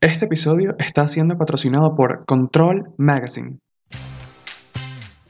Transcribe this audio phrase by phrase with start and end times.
[0.00, 3.58] Este episodio está siendo patrocinado por Control Magazine.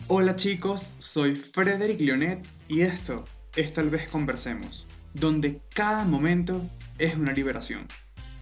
[0.09, 3.25] Hola chicos, soy Frederick Leonet y esto
[3.57, 6.61] es Tal vez Conversemos, donde cada momento
[6.99, 7.87] es una liberación.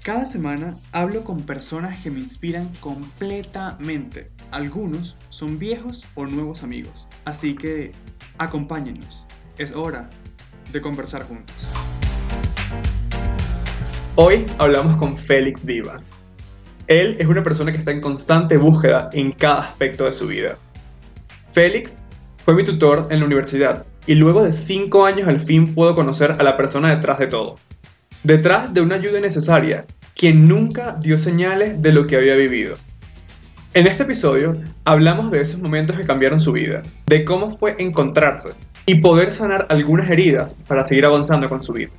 [0.03, 4.32] Cada semana hablo con personas que me inspiran completamente.
[4.50, 7.06] Algunos son viejos o nuevos amigos.
[7.24, 7.93] Así que
[8.38, 9.29] acompáñenos.
[9.58, 10.11] Es hora
[10.72, 11.54] de conversar juntos.
[14.19, 16.09] Hoy hablamos con Félix Vivas.
[16.87, 20.57] Él es una persona que está en constante búsqueda en cada aspecto de su vida.
[21.53, 22.03] Félix
[22.43, 26.32] fue mi tutor en la universidad y luego de cinco años al fin puedo conocer
[26.32, 27.57] a la persona detrás de todo.
[28.23, 32.77] Detrás de una ayuda necesaria, quien nunca dio señales de lo que había vivido.
[33.75, 34.56] En este episodio
[34.87, 38.53] hablamos de esos momentos que cambiaron su vida, de cómo fue encontrarse
[38.87, 41.91] y poder sanar algunas heridas para seguir avanzando con su vida.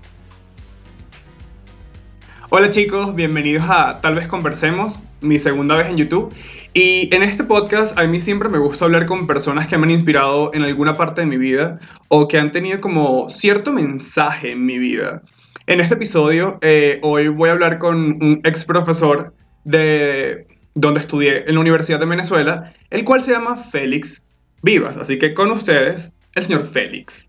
[2.49, 6.33] Hola chicos, bienvenidos a Tal vez Conversemos, mi segunda vez en YouTube.
[6.73, 9.91] Y en este podcast a mí siempre me gusta hablar con personas que me han
[9.91, 11.77] inspirado en alguna parte de mi vida
[12.07, 15.23] o que han tenido como cierto mensaje en mi vida.
[15.65, 19.33] En este episodio eh, hoy voy a hablar con un ex profesor
[19.65, 24.23] de donde estudié en la Universidad de Venezuela, el cual se llama Félix
[24.61, 24.95] Vivas.
[24.95, 27.27] Así que con ustedes, el señor Félix.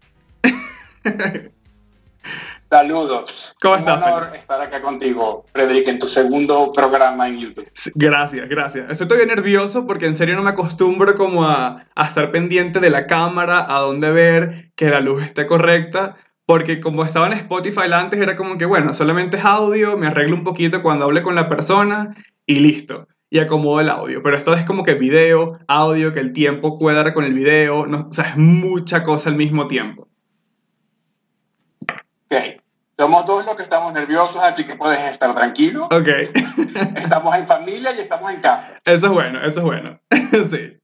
[2.70, 3.47] Saludos.
[3.60, 4.42] ¿Cómo Un estás, honor Félix?
[4.42, 7.68] estar acá contigo, Frederick, en tu segundo programa en YouTube.
[7.94, 8.90] Gracias, gracias.
[8.90, 12.90] Estoy todavía nervioso porque en serio no me acostumbro como a, a estar pendiente de
[12.90, 16.16] la cámara, a dónde ver, que la luz esté correcta.
[16.46, 20.34] Porque como estaba en Spotify antes era como que, bueno, solamente es audio, me arreglo
[20.34, 22.14] un poquito cuando hable con la persona
[22.46, 23.06] y listo.
[23.28, 24.22] Y acomodo el audio.
[24.22, 27.84] Pero esta vez como que video, audio, que el tiempo cuadra con el video.
[27.86, 30.07] No, o sea, es mucha cosa al mismo tiempo.
[33.00, 35.84] Somos todos los que estamos nerviosos, así que puedes estar tranquilo.
[35.84, 36.08] Ok.
[36.96, 38.74] Estamos en familia y estamos en casa.
[38.84, 40.00] Eso es bueno, eso es bueno.
[40.50, 40.78] sí.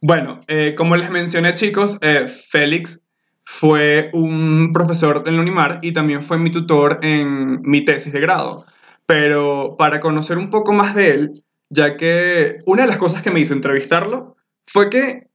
[0.00, 3.02] Bueno, eh, como les mencioné, chicos, eh, Félix
[3.44, 8.64] fue un profesor la Unimar y también fue mi tutor en mi tesis de grado.
[9.06, 13.32] Pero para conocer un poco más de él, ya que una de las cosas que
[13.32, 14.36] me hizo entrevistarlo
[14.68, 15.25] fue que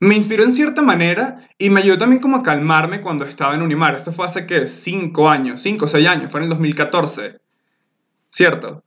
[0.00, 3.62] me inspiró en cierta manera y me ayudó también como a calmarme cuando estaba en
[3.62, 3.94] Unimar.
[3.94, 7.38] Esto fue hace que cinco años, cinco o seis años, fue en el 2014.
[8.30, 8.82] ¿Cierto?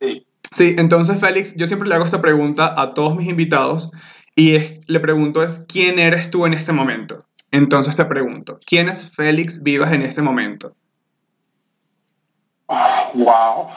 [0.00, 0.26] Sí.
[0.52, 3.90] Sí, entonces Félix, yo siempre le hago esta pregunta a todos mis invitados
[4.36, 7.24] y es- le pregunto es, ¿quién eres tú en este momento?
[7.50, 10.76] Entonces te pregunto, ¿quién es Félix Vivas en este momento?
[13.14, 13.68] Wow.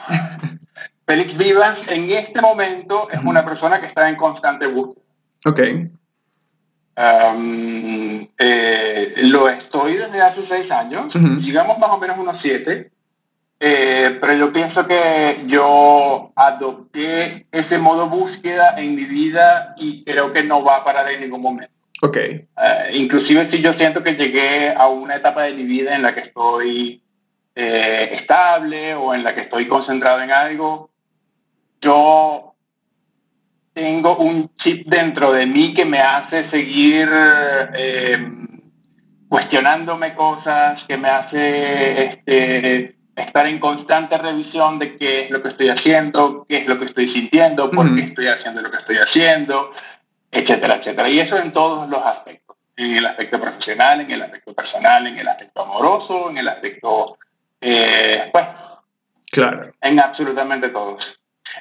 [1.06, 5.04] Félix Vivas en este momento es una persona que está en constante búsqueda.
[5.46, 5.60] Ok,
[6.98, 11.36] Um, eh, lo estoy desde hace seis años, Ujú.
[11.36, 12.90] digamos más o menos unos siete,
[13.60, 20.32] eh, pero yo pienso que yo adopté ese modo búsqueda en mi vida y creo
[20.32, 21.72] que no va a parar en ningún momento.
[22.02, 26.02] ok, Eh, inclusive si yo siento que llegué a una etapa de mi vida en
[26.02, 27.00] la que estoy
[27.54, 30.90] eh, estable o en la que estoy concentrado en algo,
[31.80, 32.47] yo
[33.78, 38.18] tengo un chip dentro de mí que me hace seguir eh,
[39.28, 45.50] cuestionándome cosas, que me hace este, estar en constante revisión de qué es lo que
[45.50, 48.96] estoy haciendo, qué es lo que estoy sintiendo, por qué estoy haciendo lo que estoy
[48.96, 49.70] haciendo,
[50.32, 51.08] etcétera, etcétera.
[51.08, 55.18] Y eso en todos los aspectos, en el aspecto profesional, en el aspecto personal, en
[55.18, 57.16] el aspecto amoroso, en el aspecto,
[57.60, 58.44] eh, pues,
[59.30, 59.70] claro.
[59.80, 61.00] en absolutamente todos.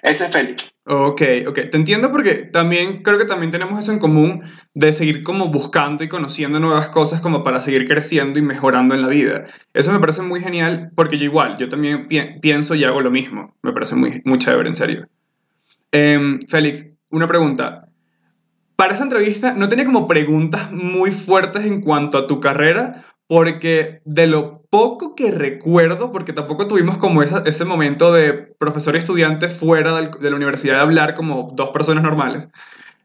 [0.02, 0.64] Ese es Félix.
[0.90, 4.44] Ok, ok, te entiendo porque también creo que también tenemos eso en común
[4.74, 9.02] de seguir como buscando y conociendo nuevas cosas como para seguir creciendo y mejorando en
[9.02, 9.48] la vida.
[9.74, 13.12] Eso me parece muy genial porque yo igual, yo también pi- pienso y hago lo
[13.12, 13.58] mismo.
[13.64, 15.08] Me parece muy, muy chévere, en serio.
[15.92, 17.90] Em, Félix, una pregunta.
[18.76, 24.02] Para esa entrevista no tenía como preguntas muy fuertes en cuanto a tu carrera, porque
[24.06, 29.00] de lo poco que recuerdo, porque tampoco tuvimos como esa- ese momento de profesor y
[29.00, 32.50] estudiante fuera del- de la universidad de hablar como dos personas normales,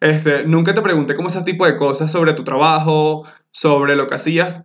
[0.01, 4.17] este, nunca te pregunté como ese tipo de cosas sobre tu trabajo, sobre lo que
[4.17, 4.63] hacías.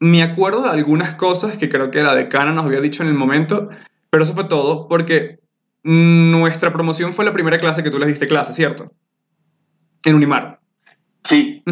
[0.00, 3.14] Me acuerdo de algunas cosas que creo que la decana nos había dicho en el
[3.14, 3.70] momento,
[4.10, 5.38] pero eso fue todo, porque
[5.82, 8.92] nuestra promoción fue la primera clase que tú les diste clase, ¿cierto?
[10.04, 10.60] En Unimar.
[11.30, 11.62] Sí,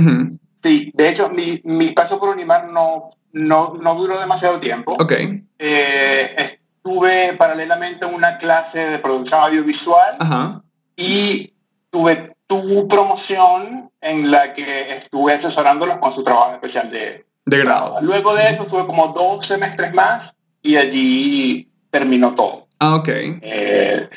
[0.63, 0.91] sí.
[0.95, 4.93] De hecho, mi, mi paso por Unimar no, no, no duró demasiado tiempo.
[4.99, 5.13] Ok.
[5.59, 10.63] Eh, estuve paralelamente en una clase de producción audiovisual Ajá.
[10.97, 11.53] y
[11.91, 18.01] tuve tu promoción en la que estuve asesorándolos con su trabajo especial de De grado.
[18.03, 20.33] Luego de eso tuve como dos semestres más
[20.63, 22.67] y allí terminó todo.
[22.79, 23.09] Ah, ok.
[23.09, 24.09] Eh,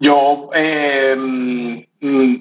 [0.00, 2.36] yo eh, mm,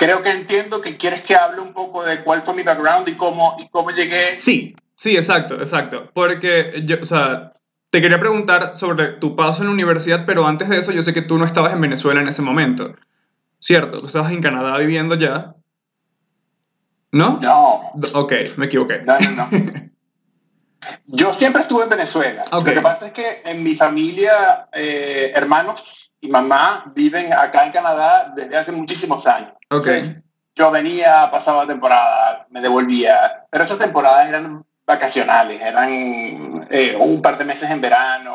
[0.00, 3.18] creo que entiendo que quieres que hable un poco de cuál fue mi background y
[3.18, 4.38] cómo, y cómo llegué.
[4.38, 6.10] Sí, sí, exacto, exacto.
[6.14, 7.52] Porque yo, o sea,
[7.90, 11.12] te quería preguntar sobre tu paso en la universidad, pero antes de eso yo sé
[11.12, 12.94] que tú no estabas en Venezuela en ese momento.
[13.58, 14.00] ¿Cierto?
[14.00, 15.52] Tú estabas en Canadá viviendo ya.
[17.12, 17.38] ¿No?
[17.38, 17.92] No.
[18.14, 19.02] Ok, me equivoqué.
[19.04, 19.48] No, no, no.
[21.08, 22.44] Yo siempre estuve en Venezuela.
[22.50, 25.78] Lo que pasa es que en mi familia, eh, hermanos
[26.22, 29.59] y mamá viven acá en Canadá desde hace muchísimos años.
[29.70, 29.88] Ok,
[30.56, 37.38] Yo venía, pasaba temporada, me devolvía, pero esas temporadas eran vacacionales, eran eh, un par
[37.38, 38.34] de meses en verano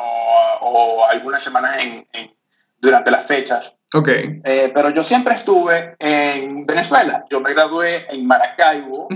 [0.61, 2.31] o algunas semanas en, en-
[2.79, 3.63] durante las fechas.
[3.93, 4.07] ok.
[4.43, 7.25] Eh, pero yo siempre estuve en Venezuela.
[7.29, 9.07] Yo me gradué en Maracaibo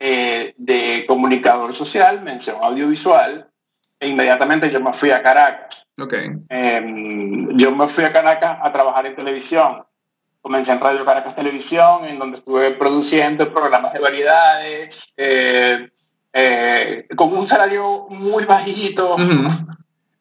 [0.00, 3.46] eh, de comunicador social, mención audiovisual,
[4.00, 5.74] e inmediatamente yo me fui a Caracas.
[6.00, 6.14] Ok,
[6.50, 9.84] Eh, yo me fui a Caracas a trabajar en televisión.
[10.44, 15.88] Comencé en Radio Caracas Televisión, en donde estuve produciendo programas de variedades, eh,
[16.34, 19.48] eh, con un salario muy bajito, Ujú.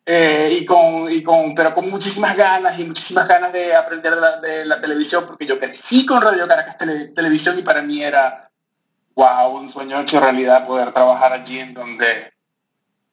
[0.06, 4.22] eh, y con, y con, pero con muchísimas ganas y muchísimas ganas de aprender de
[4.22, 8.02] la, de la televisión, porque yo crecí con Radio Caracas Tele- Televisión y para mí
[8.02, 8.48] era,
[9.16, 12.32] wow, un sueño hecho realidad poder trabajar allí en donde,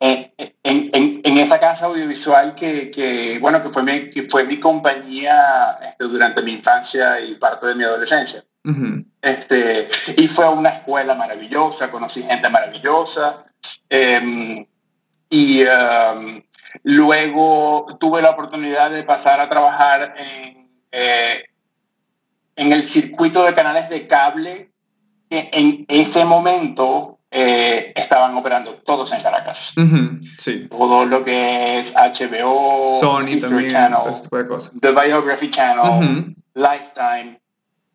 [0.01, 0.33] en,
[0.65, 5.79] en, en, esa casa audiovisual que, que bueno, que fue mi, que fue mi compañía
[5.91, 8.43] este, durante mi infancia y parte de mi adolescencia.
[9.21, 13.45] Este, y fue una escuela maravillosa, conocí gente maravillosa.
[13.91, 14.67] eh,
[15.33, 16.43] y eh,
[16.83, 21.45] luego tuve la oportunidad de pasar a trabajar en, eh,
[22.57, 24.71] en el circuito de canales de cable
[25.29, 29.57] que en ese momento eh, estaban operando todos en Caracas.
[30.39, 30.67] Sí.
[30.69, 34.81] Todo lo que es HBO, Sony History también, Channel, todo ese tipo de cosas.
[34.81, 36.35] The Biography Channel.
[36.55, 37.39] Lifetime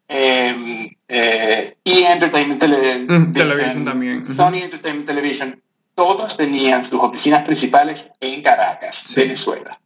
[0.07, 4.35] eh, eh, y Entertainment Tele- Mm, Television también.
[4.37, 5.59] Sony Entertainment Television,
[5.95, 9.21] todos tenían sus oficinas principales en Caracas, Sí.
[9.21, 9.77] Venezuela.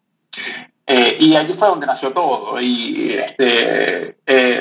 [0.91, 2.59] Eh, y allí fue donde nació todo.
[2.59, 4.15] Y este,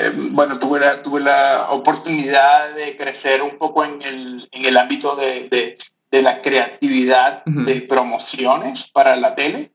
[0.09, 4.77] eh, bueno, tuve la, tuve la oportunidad de crecer un poco en el, en el
[4.77, 5.77] ámbito de, de,
[6.11, 7.63] de la creatividad Ujú.
[7.65, 9.71] de promociones para la tele.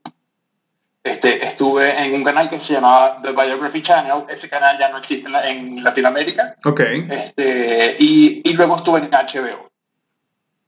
[1.03, 4.25] Este, estuve en un canal que se llamaba The Biography Channel.
[4.29, 6.55] Ese canal ya no existe en, en Latinoamérica.
[6.65, 9.71] Ok, Este, y, y luego estuve en HBO.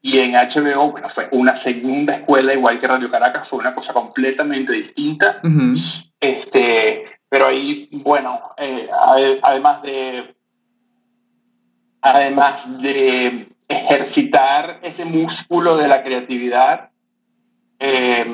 [0.02, 3.92] Y en HBO, bueno, fue una segunda escuela, igual que Radio Caracas, fue una cosa
[3.94, 5.40] completamente distinta.
[5.42, 5.78] ujú,
[6.20, 10.34] Este, pero ahí, bueno, eh, ade- además de
[12.02, 16.90] además de ejercitar ese músculo de la creatividad,
[17.80, 18.24] eh,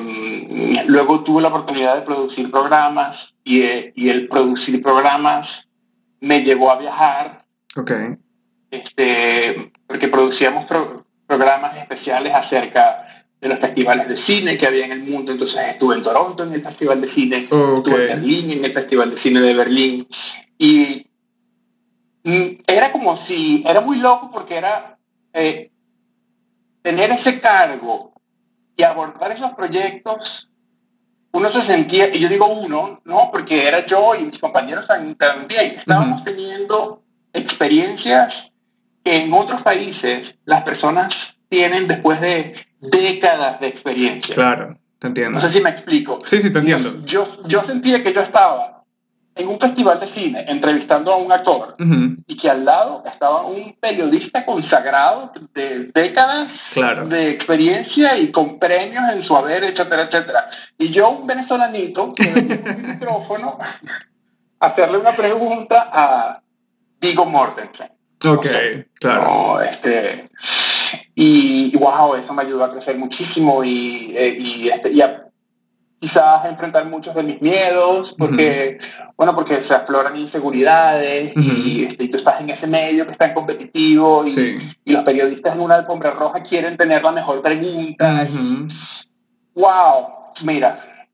[0.85, 5.47] luego tuve la oportunidad de producir programas y, eh, y el producir programas
[6.21, 7.39] me llevó a viajar
[7.75, 7.91] ok.
[8.71, 13.02] este, porque producíamos pro- programas especiales acerca
[13.43, 15.31] de los festivales de cine que había en el mundo.
[15.31, 17.87] Entonces estuve en Toronto en el Festival de Cine, Ok.
[17.87, 20.07] estuve en Berlín en el Festival de Cine de Berlín.
[20.57, 21.05] Y
[22.23, 24.97] mm, era como si, era muy loco porque era
[25.33, 25.69] eh,
[26.81, 28.13] tener ese cargo
[28.77, 30.49] y abordar esos proyectos.
[31.33, 35.17] Uno se sentía, y yo digo uno, no, porque era yo y mis compañeros tam-
[35.17, 36.25] también, estábamos Ujú.
[36.25, 37.01] teniendo
[37.33, 38.31] experiencias
[39.03, 41.11] que en otros países las personas
[41.49, 42.55] tienen después de
[42.91, 44.35] décadas de experiencia.
[44.35, 45.39] Claro, te entiendo.
[45.39, 46.17] No sé si me explico.
[46.25, 47.05] Sí, sí, te entiendo.
[47.05, 48.83] Yo, yo sentía que yo estaba
[49.35, 51.75] en un festival de cine entrevistando a un actor
[52.27, 57.07] y que al lado estaba un periodista consagrado de décadas Claro.
[57.07, 60.49] de experiencia y con premios en su haber, etcétera, etcétera.
[60.77, 63.57] Y yo, un venezolanito, que mi micrófono,
[64.59, 66.39] hacerle una pregunta a
[67.01, 67.89] Vigo Mortensen.
[68.25, 68.45] Ok,
[68.99, 69.23] claro.
[69.25, 70.29] No, este,
[71.15, 75.23] y, y, wow, eso me ayudó a crecer muchísimo y, eh, y, este, y a
[75.99, 78.77] quizás enfrentar muchos de mis miedos, porque,
[79.15, 83.17] bueno, porque se afloran inseguridades y, este, y tú estás en ese medio que es
[83.17, 84.57] tan competitivo y, Sí.
[84.83, 88.27] y los periodistas en una alfombra roja quieren tener la mejor pregunta.
[88.29, 88.67] Ujú,
[89.55, 90.07] Wow,
[90.43, 91.05] mira,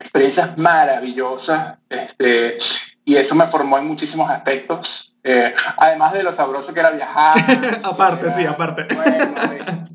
[0.00, 2.56] experiencias maravillosas, este,
[3.04, 4.86] y eso me formó en muchísimos aspectos.
[5.24, 7.34] Eh, además de lo sabroso que era viajar.
[7.82, 8.86] Aparte, era, sí, aparte.
[8.94, 9.88] Bueno,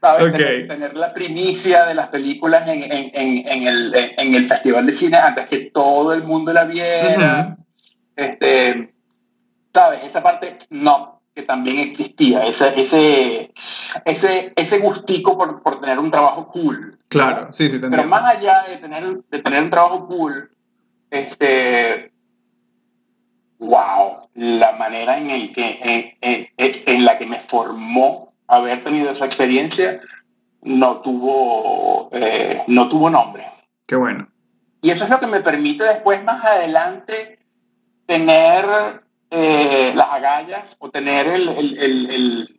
[0.00, 0.26] ¿sabes?
[0.26, 0.36] Ok.
[0.36, 4.86] Tener, tener la primicia de las películas en, en, en, en el, en el Festival
[4.86, 7.56] de Cine antes que todo el mundo la viera.
[8.16, 8.92] este,
[9.72, 10.04] ¿Sabes?
[10.04, 13.52] Esa parte no, que también existía, ese, ese,
[14.04, 16.96] ese, ese gustico por, por tener un trabajo cool.
[17.08, 20.50] Claro, sí, sí, Pero más allá de tener, de tener un trabajo cool,
[21.10, 22.12] este,
[23.58, 29.26] wow, la manera en, el que, en, en, la que me formó haber tenido esa
[29.26, 30.00] experiencia
[30.62, 33.46] no tuvo, eh, no tuvo nombre.
[33.86, 34.28] Qué bueno.
[34.82, 37.38] Y eso es lo que me permite después, más adelante,
[38.06, 42.53] tener eh, las agallas o tener el, el, el,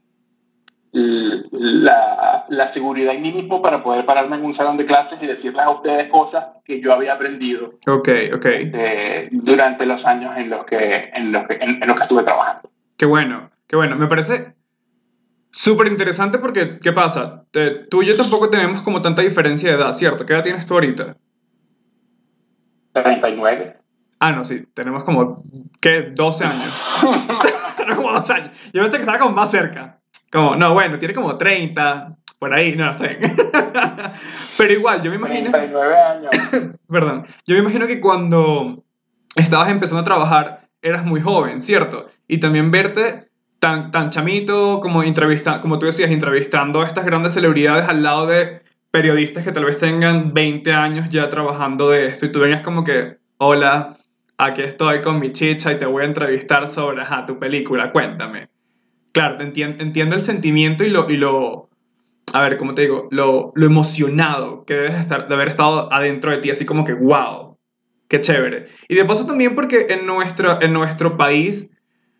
[0.97, 5.27] la, la, seguridad en mí mismo para poder pararme en un salón de clases y
[5.27, 8.71] decirles a ustedes cosas que yo había aprendido okay, okay.
[8.73, 12.69] Eh, durante los años en los, que, en, los que, en, los que estuve trabajando.
[12.97, 13.97] Qué bueno, qué bueno.
[13.97, 14.53] Me parece
[15.51, 17.43] súper interesante porque, ¿qué pasa?
[17.89, 20.25] tú y yo tampoco tenemos como tanta diferencia de edad, ¿cierto?
[20.25, 21.17] ¿Qué edad tienes tú ahorita?
[22.93, 23.77] 39.
[24.21, 25.43] Ah, no, sí, tenemos como,
[25.81, 26.03] ¿qué?
[26.03, 26.73] 12 años.
[27.95, 28.71] como 12 años.
[28.73, 29.99] Yo pensé que estaba como más cerca.
[30.35, 33.07] Como, no, bueno, tiene como 30, por ahí, no, no estoy.
[34.57, 35.49] Pero igual, yo me imagino...
[35.49, 36.31] 39 años.
[36.89, 38.83] Perdón, yo me imagino que cuando
[39.33, 42.09] estabas empezando a trabajar eras muy joven, ¿cierto?
[42.27, 47.33] Y también verte tan, tan chamito como, entrevista, como tú decías, entrevistando a estas grandes
[47.33, 48.61] celebridades al lado de
[48.91, 52.83] periodistas que tal vez tengan 20 años ya trabajando de esto y tú vengas como
[52.83, 53.95] que, hola,
[54.37, 58.49] aquí estoy con mi chicha y te voy a entrevistar sobre tu película, cuéntame
[59.15, 61.69] claro, entiendo, el sentimiento y lo,
[62.33, 63.07] a ver, ¿cómo te digo?
[63.11, 67.57] Lo, emocionado que debes estar, de haber estado adentro de ti, así como que, wow,
[68.09, 68.67] qué chévere.
[68.89, 71.69] Y de paso también porque en nuestro, en nuestro país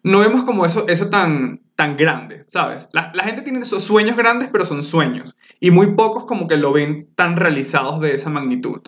[0.03, 2.87] no vemos como eso, eso tan, tan grande, ¿sabes?
[2.93, 5.35] La, gente tiene esos sueños grandes, pero son sueños.
[5.59, 8.79] Y muy pocos como que lo ven tan realizados de esa magnitud.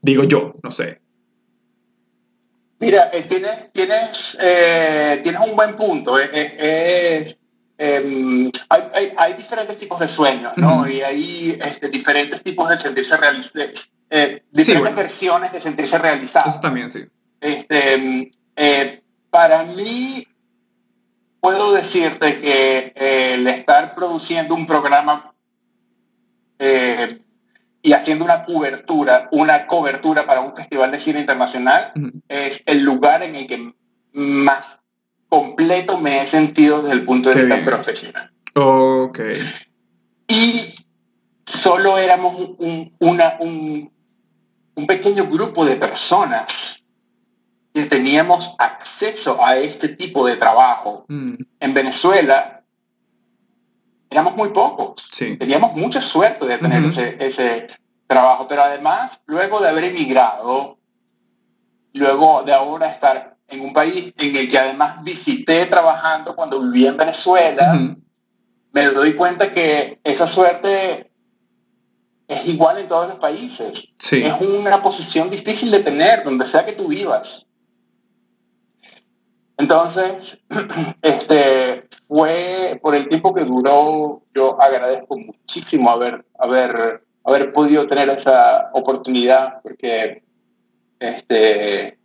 [0.00, 1.01] Digo yo, no sé.
[2.82, 4.10] Mira, eh, tienes, tienes,
[4.40, 6.18] eh, tienes un buen punto.
[6.18, 7.36] Eh,
[7.78, 10.88] em, hay, hay, hay, diferentes tipos de sueños, ¿no?
[10.88, 13.84] Y hay este, diferentes tipos de sentirse realizados,
[14.50, 16.48] diferentes versiones de sentirse realizados.
[16.48, 17.04] Eso también, sí.
[17.40, 18.32] Este,
[19.30, 20.26] para mí,
[21.40, 25.32] puedo decirte que el estar produciendo un programa
[27.82, 31.92] y haciendo una cobertura, una cobertura para un festival de cine internacional,
[32.28, 33.72] es el lugar en el que
[34.12, 34.64] más
[35.28, 38.30] completo me he sentido desde el punto de vista profesional.
[38.54, 39.18] Ok.
[40.28, 40.74] Y
[41.64, 43.90] solo éramos un, una, un,
[44.74, 46.46] un pequeño grupo de personas
[47.74, 51.04] que teníamos acceso a este tipo de trabajo.
[51.08, 51.34] Mm.
[51.58, 52.61] En Venezuela
[54.12, 55.02] éramos muy pocos.
[55.38, 57.68] Teníamos mucha suerte de tener ese, ese,
[58.06, 60.76] trabajo, pero además, luego de haber emigrado,
[61.94, 66.86] luego de ahora estar en un país en el que además visité trabajando cuando viví
[66.86, 67.96] en Venezuela,
[68.72, 71.10] me doy cuenta que esa suerte
[72.28, 73.72] es igual en todos los países.
[73.98, 77.26] Es una posición difícil de tener donde sea que tú vivas.
[79.58, 80.38] Entonces,
[81.02, 88.10] este, fue por el tiempo que duró, yo agradezco muchísimo haber, haber, haber podido tener
[88.10, 90.22] esa oportunidad porque
[91.00, 91.96] este,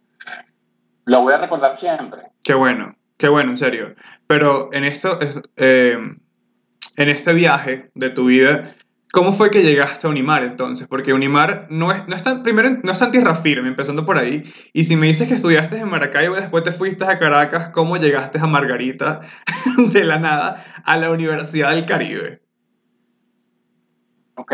[1.04, 2.22] lo voy a recordar siempre.
[2.42, 3.96] Qué bueno, qué bueno, en serio.
[4.28, 5.20] Pero en esto,
[5.58, 5.98] eh,
[6.96, 8.76] en este viaje de tu vida,
[9.14, 10.86] ¿Cómo fue que llegaste a Unimar entonces?
[10.88, 14.18] Porque Unimar no es, no es tan, primero, no es tan tierra firme, empezando por
[14.18, 14.44] ahí.
[14.74, 17.96] Y si me dices que estudiaste en Maracaibo y después te fuiste a Caracas, ¿cómo
[17.96, 19.22] llegaste a Margarita
[19.94, 22.42] de la nada a la Universidad del Caribe?
[24.36, 24.54] Ok.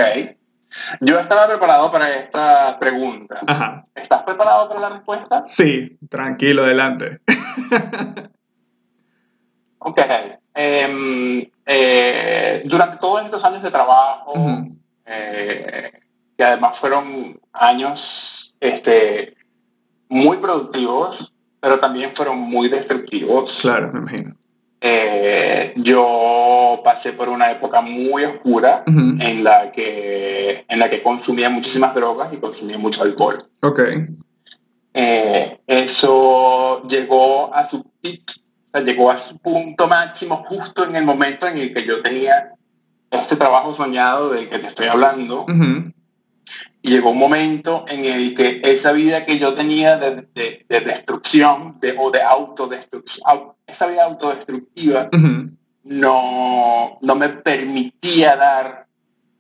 [1.02, 3.40] Yo estaba preparado para esta pregunta.
[3.48, 3.86] Ajá.
[3.96, 5.44] ¿Estás preparado para la respuesta?
[5.46, 7.20] Sí, tranquilo, adelante.
[9.80, 10.00] ok.
[10.54, 14.34] Em, eh, durante todos estos años de trabajo,
[15.06, 15.92] eh,
[16.38, 18.00] que además fueron años
[18.60, 19.36] este,
[20.10, 23.60] muy productivos, pero también fueron muy destructivos.
[23.62, 24.36] Claro, me imagino.
[24.82, 31.50] Eh, yo pasé por una época muy oscura en, la que, en la que consumía
[31.50, 33.46] muchísimas drogas y consumía mucho alcohol.
[33.62, 33.80] Ok.
[34.94, 37.86] eso llegó a su
[38.74, 42.52] pico llegó a su punto máximo justo en el momento en el que yo tenía
[43.12, 45.46] este trabajo soñado del que te estoy hablando.
[46.82, 51.80] Y llegó un momento en el que esa vida que yo tenía de, de, destrucción
[51.80, 55.10] de, o de autodestrucción, esa vida autodestructiva,
[55.86, 58.86] no, no me permitía dar,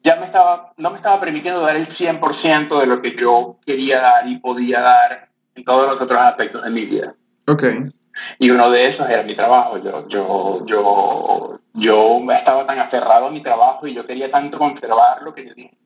[0.04, 4.00] ya me estaba, no me estaba permitiendo dar el 100% de lo que yo quería
[4.00, 7.14] dar y podía dar en todos los otros aspectos de mi vida.
[7.46, 7.92] Okay.
[8.40, 9.78] Y uno de esos era mi trabajo.
[9.78, 15.34] Yo, yo, yo, yo estaba tan aferrado a mi trabajo y yo quería tanto conservarlo
[15.34, 15.78] que yo dije,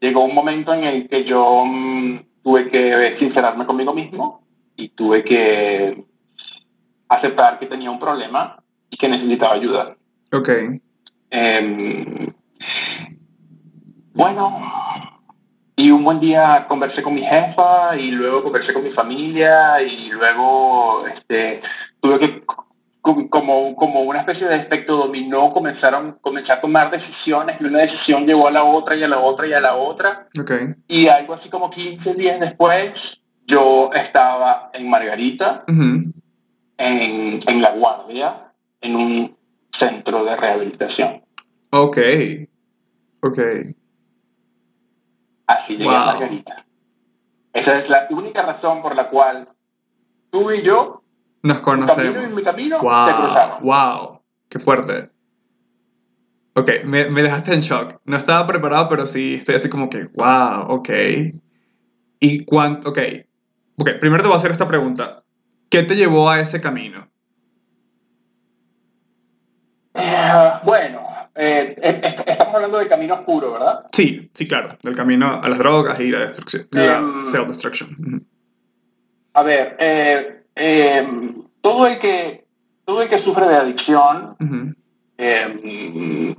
[0.00, 4.42] llegó un momento en el que yo mm, tuve que sincerarme conmigo mismo
[4.76, 6.04] y tuve que
[7.08, 9.96] aceptar que tenía un problema y que necesitaba ayuda.
[10.32, 10.50] Ok.
[11.30, 12.32] Em,
[14.12, 14.60] bueno,
[15.76, 20.08] y un buen día conversé con mi jefa y luego conversé con mi familia y
[20.08, 21.60] luego este,
[22.00, 22.42] tuve que
[23.30, 28.26] como, como una especie de efecto dominó, comenzaron, comencé a tomar decisiones y una decisión
[28.26, 30.28] llevó a la otra y a la otra y a la otra.
[30.40, 30.74] Okay.
[30.88, 32.92] Y algo así como 15 días después,
[33.46, 36.14] yo estaba en Margarita, en,
[36.78, 39.36] en La Guardia, en un
[39.78, 41.22] centro de rehabilitación.
[41.70, 41.98] Ok,
[43.20, 43.38] ok.
[45.46, 46.64] Así llegué a Margarita.
[47.52, 49.48] Esa es la única razón por la cual
[50.30, 51.02] tú y yo
[51.42, 52.24] nos conocemos.
[52.24, 55.10] en mi camino wow, Wow, qué fuerte.
[56.54, 58.00] Ok, me, me, dejaste en shock.
[58.04, 60.88] No estaba preparado, pero sí estoy así como que, wow, ok.
[62.18, 62.90] ¿Y cuánto?
[62.90, 62.98] Ok.
[63.78, 65.22] Ok, primero te voy a hacer esta pregunta.
[65.70, 67.08] ¿Qué te llevó a ese camino?
[69.94, 70.32] Eh,
[70.64, 71.76] bueno, eh,
[72.26, 73.86] estamos hablando del camino oscuro, ¿verdad?
[73.92, 74.68] Sí, sí, claro.
[74.82, 76.66] Del camino a las drogas y la destrucción.
[76.72, 78.24] la em, self-destruction.
[79.34, 82.44] A ver, eh, Em, todo, el que,
[82.86, 84.34] todo el que sufre de adicción,
[85.18, 86.34] em,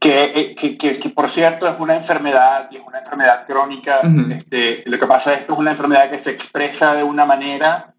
[0.00, 4.98] que, que, que, por cierto es una enfermedad y es una enfermedad crónica, este, lo
[4.98, 7.94] que pasa es que es una enfermedad que se expresa de una manera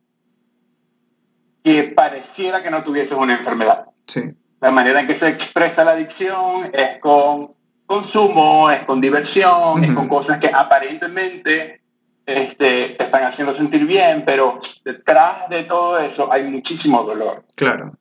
[1.63, 3.85] que pareciera que no tuviese una enfermedad.
[4.07, 4.21] Sí.
[4.61, 7.51] La manera en que se expresa la adicción es con
[7.85, 11.81] consumo, es con diversión, es con cosas que aparentemente
[12.25, 17.43] este, te están haciendo sentir bien, pero detrás de todo eso hay muchísimo dolor.
[17.55, 17.93] Claro.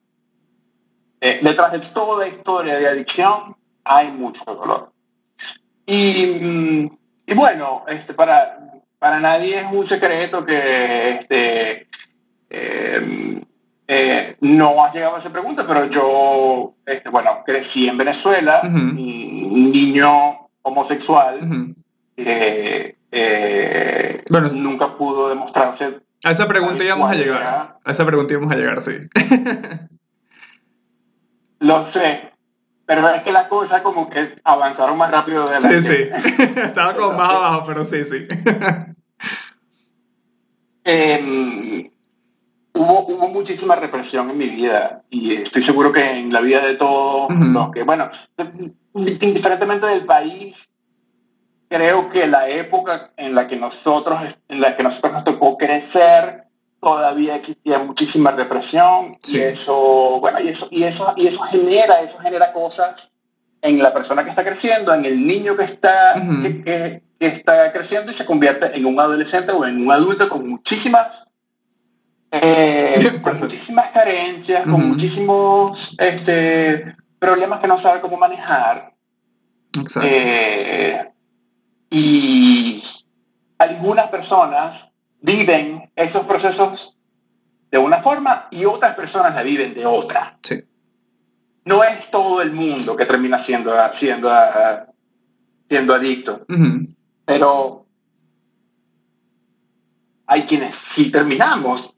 [1.21, 4.91] Eh, detrás de toda historia de adicción hay mucho dolor.
[5.85, 8.59] Y, mm, y bueno, este, para,
[8.99, 11.87] para nadie es un secreto que este,
[12.51, 13.41] eh,
[13.91, 19.71] eh, no has llegado a esa pregunta, pero yo, este, bueno, crecí en Venezuela, un
[19.71, 21.73] niño homosexual.
[22.15, 22.95] Eh,
[24.29, 26.01] bueno, nunca pudo demostrarse.
[26.23, 27.77] A esa pregunta íbamos a llegar.
[27.83, 28.93] A esa pregunta íbamos a llegar, sí.
[31.59, 32.31] Lo sé.
[32.85, 36.09] Pero es que las cosas como que avanzaron más rápido de la Sí, sí.
[36.61, 38.27] Estaba como más abajo, pero sí, sí.
[40.83, 41.89] Em,
[42.79, 46.75] hubo, hubo muchísima represión en mi vida y estoy seguro que en la vida de
[46.75, 48.09] todos los que, bueno,
[48.93, 50.55] indiferentemente del país
[51.67, 56.43] creo que la época en la que nosotros, en la que nosotros nos tocó crecer,
[56.79, 62.17] todavía existía muchísima represión y eso, bueno, y eso, y eso, y eso genera, eso
[62.19, 62.95] genera cosas
[63.61, 66.13] en la persona que está creciendo, en el niño que está,
[66.63, 71.28] que, está creciendo y se convierte en un adolescente o en un adulto con muchísimas
[72.31, 78.93] eh, con muchísimas carencias, con muchísimos este, problemas que no sabe cómo manejar.
[79.77, 80.09] Exacto.
[80.11, 81.09] Eh,
[81.91, 82.83] y
[83.57, 84.89] algunas personas
[85.21, 86.95] viven esos procesos
[87.71, 90.37] de una forma y otras personas la viven de otra.
[90.41, 90.61] Sí.
[91.65, 94.31] No es todo el mundo que termina siendo, siendo,
[95.67, 96.45] siendo adicto,
[97.25, 97.85] pero
[100.25, 101.91] hay quienes sí terminamos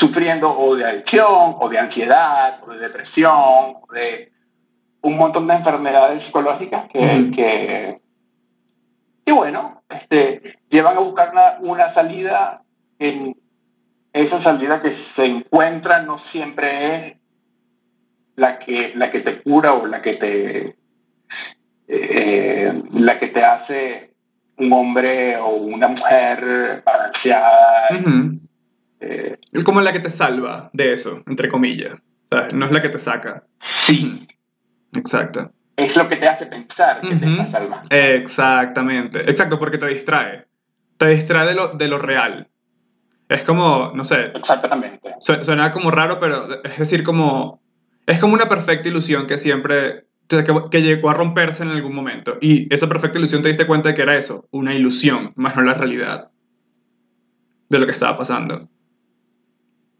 [0.00, 4.32] sufriendo o de adicción, o de ansiedad, o de depresión, o de
[5.02, 8.02] un montón de enfermedades psicológicas que, que
[9.24, 12.62] y bueno, este, llevan a buscar una, salida
[12.98, 13.36] en
[14.12, 17.16] esa salida que se encuentra no siempre es
[18.36, 20.76] la que, la que te cura o la que te,
[21.88, 24.10] eh, la que te hace
[24.58, 27.88] un hombre o una mujer balanceada.
[29.02, 32.00] Eh, es como la que te salva de eso, entre comillas.
[32.52, 33.44] No es la que te saca.
[33.86, 34.26] Sí.
[34.94, 37.88] Exacto es lo que te hace pensar que te estás salvando.
[37.90, 40.46] Exactamente, exacto, porque te distrae.
[40.96, 42.48] Te distrae de lo, de lo real.
[43.28, 44.32] Es como, no sé.
[44.34, 45.14] Exactamente.
[45.20, 47.60] suena como raro, pero es decir, como.
[48.06, 50.06] Es como una perfecta ilusión que siempre.
[50.28, 52.38] Que, que, llegó a romperse en algún momento.
[52.40, 55.62] Y esa perfecta ilusión te diste cuenta de que era eso, una ilusión, más no
[55.62, 56.30] la realidad
[57.68, 58.68] de lo que estaba pasando.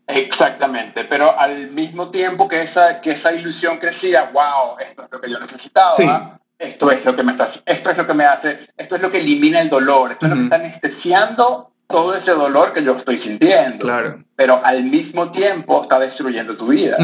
[0.07, 5.21] Exactamente, pero al mismo tiempo que esa, que esa ilusión crecía, wow, esto es lo
[5.21, 8.59] que yo necesitaba, esto es lo que me está, esto es lo que me hace,
[8.77, 12.31] esto es lo que elimina el dolor, esto es lo que está anestesiando todo ese
[12.31, 13.79] dolor que yo estoy sintiendo.
[13.79, 14.25] Claro.
[14.35, 16.97] Pero al mismo tiempo está destruyendo tu vida.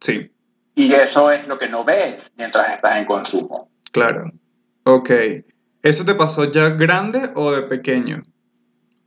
[0.00, 0.30] Sí.
[0.74, 3.68] Y eso es lo que no ves mientras estás en consumo.
[3.92, 4.30] Claro.
[4.84, 5.10] Ok.
[5.82, 8.16] ¿Eso te pasó ya grande o de pequeño?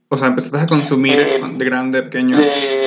[0.08, 2.38] O sea, empezaste a consumir Eh, de grande, de pequeño.
[2.40, 2.81] Eh,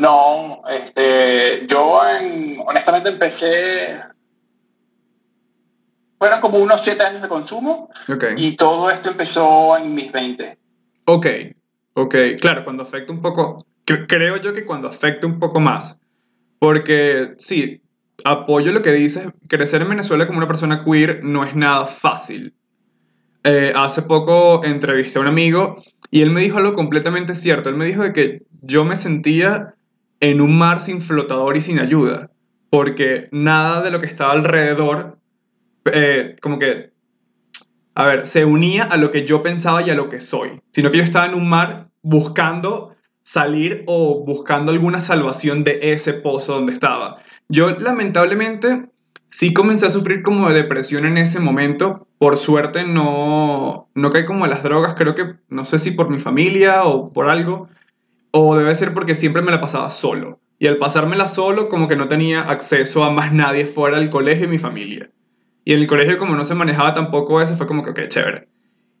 [0.00, 4.00] no, este, yo en- honestamente empecé,
[6.18, 8.24] fueron como unos siete años de consumo Ok.
[8.36, 10.58] y todo esto empezó en mis 20.
[11.06, 11.26] Ok,
[11.94, 15.98] ok, claro, cuando afecta un poco, cre- creo yo que cuando afecta un poco más,
[16.58, 17.80] porque sí,
[18.24, 22.54] apoyo lo que dices, crecer en Venezuela como una persona queer no es nada fácil.
[23.42, 25.76] Eh, hace poco entrevisté a un amigo
[26.10, 29.74] y él me dijo algo completamente cierto, él me dijo de que yo me sentía
[30.20, 32.30] en un mar sin flotador y sin ayuda,
[32.70, 35.18] porque nada de lo que estaba alrededor,
[35.86, 36.90] eh, como que
[37.94, 40.90] a ver, se unía a lo que yo pensaba y a lo que soy, sino
[40.90, 46.54] que yo estaba en un mar buscando salir o buscando alguna salvación de ese pozo
[46.54, 47.18] donde estaba.
[47.48, 48.88] Yo lamentablemente
[49.28, 54.24] sí comencé a sufrir como de depresión en ese momento, por suerte no, no caí
[54.24, 57.68] como a las drogas, creo que no sé si por mi familia o por algo,
[58.32, 60.40] o debe ser porque siempre me la pasaba solo.
[60.58, 64.46] Y al pasármela solo como que no tenía acceso a más nadie fuera del colegio
[64.46, 65.10] y mi familia.
[65.64, 68.48] Y en el colegio, como no se manejaba tampoco eso, fue como que, ok, chévere.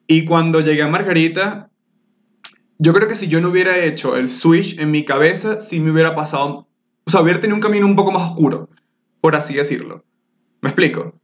[0.06, 1.70] Y cuando llegué a Margarita,
[2.78, 5.90] yo creo que si yo no hubiera hecho el switch en mi cabeza, sí me
[5.90, 6.68] hubiera pasado,
[7.04, 8.70] o sea, hubiera tenido un camino un poco más oscuro,
[9.20, 10.04] por así decirlo.
[10.62, 11.14] ¿Me explico?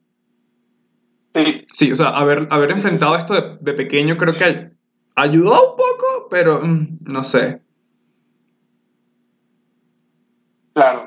[1.34, 4.70] Sí, Sí, o sea, haber, haber enfrentado esto de, de pequeño creo que
[5.14, 7.60] ayudó un poco, pero mm, no sé.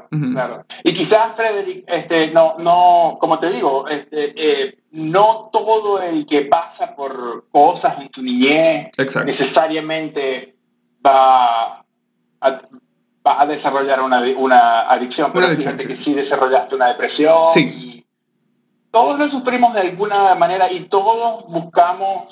[0.10, 0.66] Claro.
[0.84, 6.46] Y quizás, Frederick, este, no, no, como te digo, este, eh, no todo el que
[6.46, 9.28] pasa por cosas en su niñez Exacto.
[9.28, 10.56] necesariamente
[11.06, 11.84] va
[12.42, 15.28] a, va a desarrollar una, una adicción.
[15.32, 16.00] Pero Una adicción, fíjate sí.
[16.00, 17.50] que sí desarrollaste una depresión.
[17.50, 17.74] Sí.
[17.76, 18.06] y
[18.92, 22.28] todos lo sufrimos de alguna manera y todos buscamos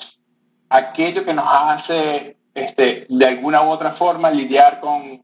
[0.68, 5.22] aquello que nos hace este, de alguna u otra forma lidiar con,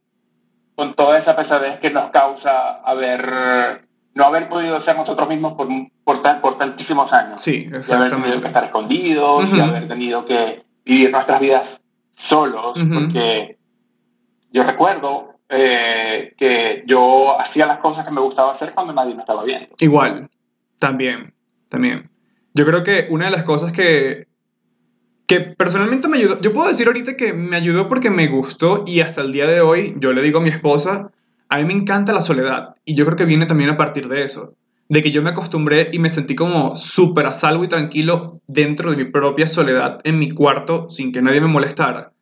[0.74, 3.82] con toda esa pesadez que nos causa haber
[4.14, 5.66] no haber podido ser nosotros mismos por,
[6.04, 8.46] por, tan- por tantísimos años Sí, y haber tenido que exactamente.
[8.48, 11.62] estar escondidos y haber tenido que vivir nuestras vidas
[12.28, 13.56] solos, porque
[14.52, 19.20] yo recuerdo eh, que yo hacía las cosas que me gustaba hacer cuando nadie me
[19.22, 19.68] estaba viendo.
[19.80, 20.28] Igual,
[20.78, 21.34] también,
[21.68, 22.08] también.
[22.54, 24.26] Yo creo que una de las cosas que,
[25.26, 29.00] que personalmente me ayudó, yo puedo decir ahorita que me ayudó porque me gustó y
[29.00, 31.10] hasta el día de hoy yo le digo a mi esposa,
[31.48, 34.24] a mí me encanta la soledad y yo creo que viene también a partir de
[34.24, 34.54] eso,
[34.88, 38.90] de que yo me acostumbré y me sentí como súper a salvo y tranquilo dentro
[38.90, 42.12] de mi propia soledad en mi cuarto sin que nadie me molestara.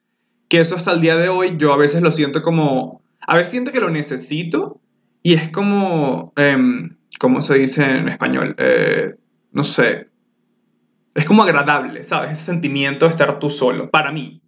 [0.48, 3.50] Que eso hasta el día de hoy yo a veces lo siento como, a veces
[3.50, 4.80] siento que lo necesito
[5.24, 8.54] y es como, em, ¿cómo se dice en español?
[8.58, 9.14] Eh,
[9.52, 10.08] no sé.
[11.14, 12.32] Es como agradable, ¿sabes?
[12.32, 13.90] Ese sentimiento de estar tú solo.
[13.90, 14.40] Para mí.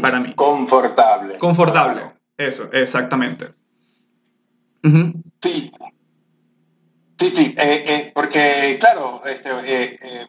[0.00, 0.32] Para mí.
[0.34, 1.36] Confortable.
[1.36, 2.00] Confortable.
[2.00, 2.12] Claro.
[2.36, 3.46] Eso, exactamente.
[5.42, 5.70] Sí.
[7.20, 10.26] Sí, sí, eh, eh, porque claro, este, eh,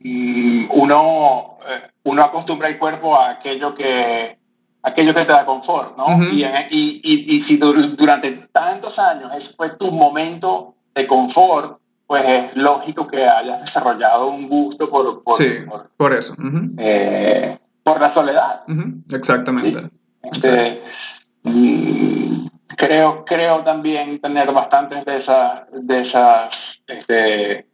[0.00, 1.58] mm, uno,
[2.04, 4.38] uno acostumbra el cuerpo a aquello que,
[4.82, 6.06] aquello que te da confort, ¿no?
[6.32, 11.78] Y, y, y, y si dur- durante tantos años ese fue tu momento de confort,
[12.06, 16.34] pues es lógico que hayas desarrollado un gusto por, por, Sí, por, por eso.
[16.78, 18.62] eh, por la soledad.
[19.12, 19.80] Exactamente.
[20.22, 20.82] Este,
[21.42, 26.50] mm, creo, creo también tener bastantes de esas, de esas,
[26.86, 27.66] este, de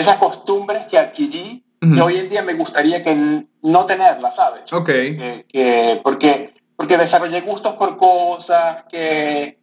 [0.00, 1.94] esas costumbres que adquirí Ujú.
[1.94, 4.72] que hoy en día me gustaría que no tenerlas, ¿sabes?
[4.72, 4.86] Ok.
[4.86, 9.58] Que, que- porque, porque desarrollé gustos por cosas que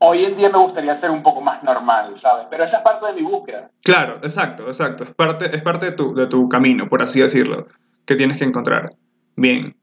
[0.00, 2.46] hoy en día me gustaría ser un poco más normal, ¿sabes?
[2.50, 3.70] Pero esa es parte de mi búsqueda.
[3.82, 5.04] Claro, exacto, exacto.
[5.04, 7.66] Es parte, es parte de, tu, de tu camino, por así decirlo,
[8.04, 8.90] que tienes que encontrar.
[9.36, 9.76] Bien.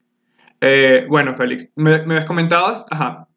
[0.60, 3.28] Eh, bueno, Félix, me, me habías comentado, ajá,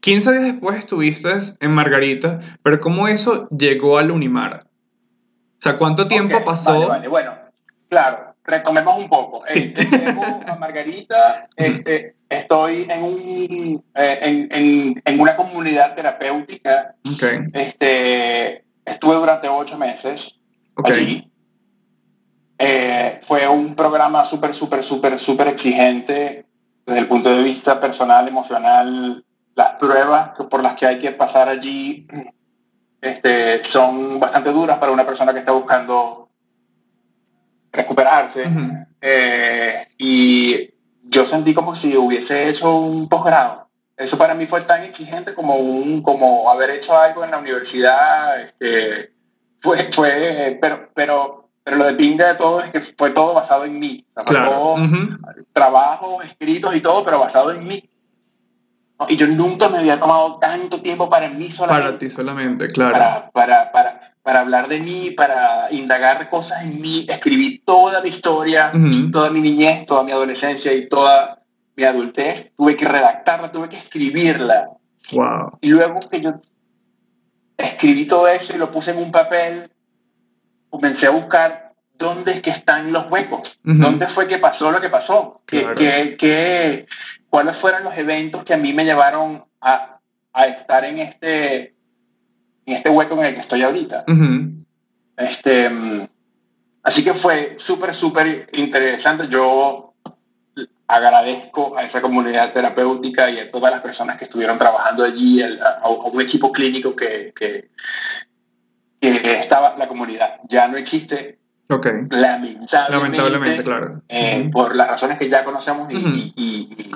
[0.00, 4.64] 15 días después estuviste en Margarita, pero ¿cómo eso llegó al Unimar?
[4.64, 6.72] O sea, ¿cuánto tiempo pasó?
[6.72, 7.32] Vale, vale, bueno,
[7.88, 9.40] claro, retomemos un poco.
[9.46, 9.74] Sí.
[9.76, 16.94] Este, llego a Margarita, este, estoy en, un, eh, en, en, en una comunidad terapéutica.
[17.04, 20.20] Ok, Este, estuve durante ocho meses
[20.76, 21.30] ok, allí.
[22.58, 26.46] Eh, fue un programa súper, súper, súper, súper exigente
[26.86, 29.22] desde el punto de vista personal, emocional.
[29.54, 32.06] Las pruebas por las que hay que pasar allí
[33.00, 36.25] este, son bastante duras para una persona que está buscando
[37.76, 38.44] recuperarse.
[39.00, 40.70] Eh, y
[41.04, 43.68] yo sentí como si hubiese hecho un posgrado.
[43.96, 48.40] Eso para mí fue tan exigente como, un, como haber hecho algo en la universidad.
[48.40, 49.10] Este,
[49.62, 53.64] fue, fue, pero, pero, pero lo de pinga de todo es que fue todo basado
[53.64, 54.04] en mí.
[54.14, 54.50] O sea, fue Claro.
[54.50, 54.76] todo
[55.52, 57.88] trabajos escritos y todo, pero basado en mí.
[59.00, 59.06] ¿no?
[59.08, 61.86] Y yo nunca me había tomado tanto tiempo para mí solamente.
[61.86, 62.92] Para ti solamente, claro.
[62.92, 68.08] para, para, para, para hablar de mí, para indagar cosas en mí, escribir toda mi
[68.08, 69.12] historia, Ujú.
[69.12, 71.38] toda mi niñez, toda mi adolescencia y toda
[71.76, 72.50] mi adultez.
[72.56, 74.66] Tuve que redactarla, tuve que escribirla.
[75.12, 75.58] Wow.
[75.60, 76.34] Y luego que yo
[77.56, 79.70] escribí todo eso y lo puse en un papel,
[80.70, 83.78] comencé a buscar dónde es que están los huecos, Ujú.
[83.78, 85.76] dónde fue que pasó lo que pasó, ¿Qué, Claro.
[85.76, 86.86] qué- qué-
[87.30, 89.98] cuáles fueron los eventos que a mí me llevaron a,
[90.32, 91.74] a estar en este,
[92.66, 94.04] en este hueco en el que estoy ahorita.
[94.08, 94.52] Ujú,
[95.16, 96.08] Este, mm,
[96.82, 99.28] así que fue súper, súper interesante.
[99.28, 99.94] Yo
[100.88, 105.60] agradezco a esa comunidad terapéutica y a todas las personas que estuvieron trabajando allí, el-
[105.62, 107.68] a, a un equipo clínico que, que,
[109.00, 110.40] que estaba la comunidad.
[110.48, 111.38] Ya no existe,
[111.70, 111.86] Ok.
[112.10, 114.02] lamentablemente, Lamentablemente, claro.
[114.08, 114.50] eh, Ujú.
[114.50, 116.08] por las razones que ya conocemos y, Ujú.
[116.08, 116.92] y- y-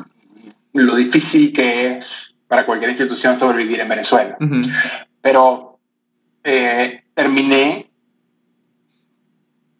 [0.72, 2.04] y lo difícil que es
[2.46, 4.62] para cualquier institución sobrevivir en Venezuela Ujú,
[5.20, 5.78] pero
[6.44, 7.90] eh, terminé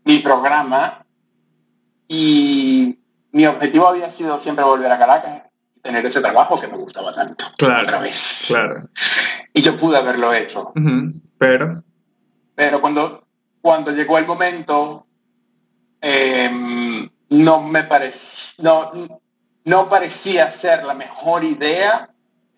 [0.04, 1.04] mi programa
[2.08, 2.98] y
[3.32, 5.42] mi objetivo había sido siempre volver a Caracas
[5.76, 7.44] y tener ese trabajo que me gustaba tanto.
[7.46, 8.00] Otra Claro.
[8.00, 8.14] vez.
[8.46, 8.74] Claro.
[9.52, 10.72] Y yo pude haberlo hecho.
[10.76, 11.82] Ujú, Pero.
[12.54, 13.24] Pero cuando,
[13.60, 15.06] cuando llegó el momento,
[16.00, 16.48] eh,
[17.30, 18.20] no me parecía,
[18.58, 18.92] no,
[19.64, 22.10] no parecía ser la mejor idea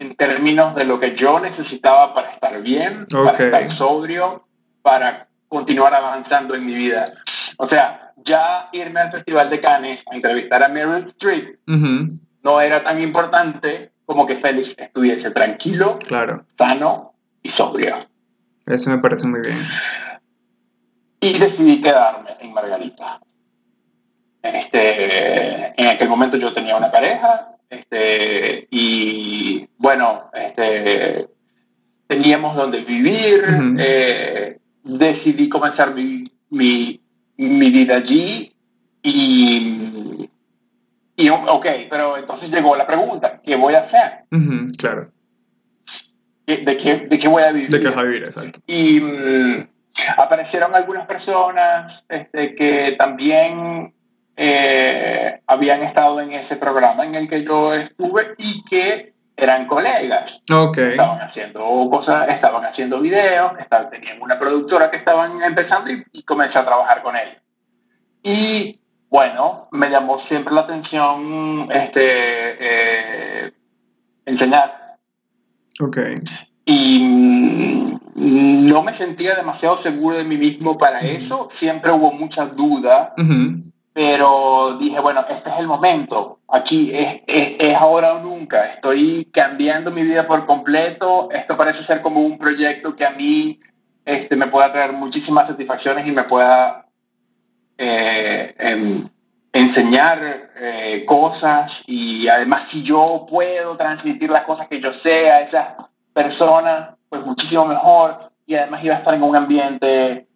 [0.02, 3.24] en términos de lo que yo necesitaba para estar bien, Ok.
[3.24, 4.44] para estar sobrio,
[4.82, 7.12] para continuar avanzando en mi vida.
[7.58, 12.60] O sea, ya irme al Festival de Cannes a entrevistar a Meryl Streep ujú, no
[12.60, 16.44] era tan importante como que Félix estuviese tranquilo, Claro.
[16.58, 17.12] sano
[17.42, 18.06] y sobrio.
[18.66, 19.66] Eso me parece muy bien.
[21.20, 23.20] y decidí quedarme en Margarita.
[24.42, 31.26] Este, en aquel momento yo tenía una pareja este, y bueno, este,
[32.06, 33.42] teníamos donde vivir,
[33.80, 37.00] eh, decidí comenzar mi, mi,
[37.36, 38.52] mi vida allí
[39.02, 40.28] y,
[41.16, 44.20] y ok, pero entonces llegó la pregunta, ¿qué voy a hacer?
[44.78, 45.08] Claro.
[46.46, 47.68] ¿Qué- ¿De qué, de qué voy a vivir?
[47.68, 48.60] De que vas a vivir, exacto.
[48.66, 49.66] y mm,
[50.18, 53.92] aparecieron algunas personas este, que también
[54.36, 60.30] eh, habían estado en ese programa en el que yo estuve y que eran colegas.
[60.52, 60.78] Ok.
[60.78, 66.22] Estaban haciendo cosas, estaban haciendo videos, estaban, tenían una productora que estaban empezando y, y
[66.22, 67.36] comencé a trabajar con ellos.
[68.22, 68.78] Y
[69.10, 72.06] bueno, me llamó siempre la atención este,
[72.60, 73.52] eh,
[74.24, 74.96] enseñar
[75.80, 75.98] Ok.
[76.64, 77.98] y mm,
[78.68, 81.48] no me sentía demasiado seguro de mí mismo para eso.
[81.58, 86.38] Siempre hubo muchas dudas, Ujú, pero dije, bueno, este es el momento.
[86.48, 88.74] Aquí es, es, es ahora o nunca.
[88.74, 91.28] Estoy cambiando mi vida por completo.
[91.30, 93.60] Esto parece ser como un proyecto que a mí
[94.04, 96.86] este, me pueda traer muchísimas satisfacciones y me pueda
[97.78, 99.08] eh, em,
[99.52, 105.40] enseñar eh, cosas y además si yo puedo transmitir las cosas que yo sé a
[105.42, 105.66] esas
[106.12, 110.26] personas, pues muchísimo mejor y además iba a estar en un ambiente,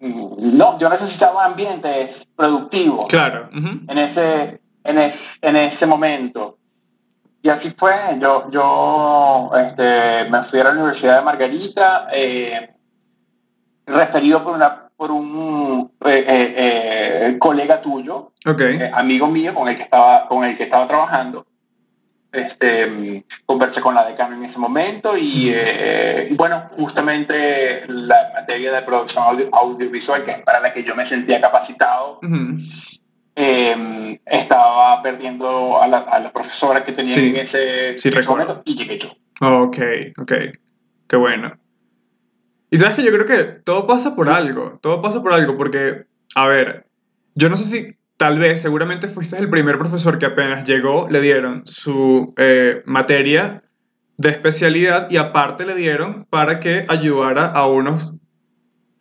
[0.00, 3.48] no, yo necesitaba ambientes productivos Claro.
[3.54, 6.56] ujú, en ese, en es- en ese momento.
[7.42, 12.70] Y así fue, yo, yo este, me fui a la Universidad de Margarita, eh,
[13.86, 18.60] referido por, una, por un eh, eh, colega tuyo, Ok.
[18.60, 21.46] eh, amigo mío con el que estaba, con el que estaba trabajando.
[22.32, 28.70] Este, conversé con la decana en ese momento y, eh, y bueno, justamente la materia
[28.72, 32.58] de producción audio- audiovisual, que es para la que yo me sentía capacitado, ujú,
[33.36, 38.22] eh, estaba perdiendo a la, a la profesora que tenía Sí, en ese, sí ese
[38.22, 39.08] momento y llegué yo.
[39.40, 39.78] Ok,
[40.20, 40.32] ok.
[41.08, 41.52] Qué bueno.
[42.70, 44.78] Y sabes que yo creo que todo pasa por algo.
[44.80, 46.04] Todo pasa por algo porque,
[46.36, 46.86] a ver,
[47.34, 51.22] yo no sé si tal vez, seguramente fuiste el primer profesor que apenas llegó, le
[51.22, 53.62] dieron su eh, materia
[54.18, 58.12] de especialidad y aparte le dieron para que ayudara a unos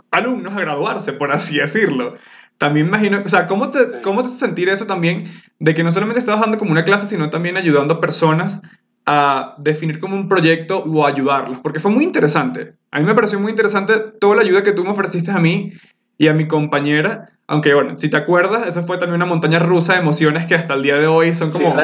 [0.09, 2.15] alumnos a graduarse, por así decirlo.
[2.57, 3.99] También imagino, o sea, ¿cómo te.
[4.01, 5.25] ¿cómo te sentir eso también
[5.59, 8.61] de que no solamente estabas dando como una clase, sino también ayudando a personas
[9.05, 11.59] a definir como un proyecto o ayudarlos?
[11.59, 12.75] Porque fue muy interesante.
[12.89, 15.73] A mí me pareció muy interesante toda la ayuda que tú me ofreciste a mí
[16.19, 17.29] y a mi compañera.
[17.47, 20.75] Aunque bueno, si te acuerdas, eso fue también una montaña rusa de emociones que hasta
[20.75, 21.79] el día de hoy son como Sí,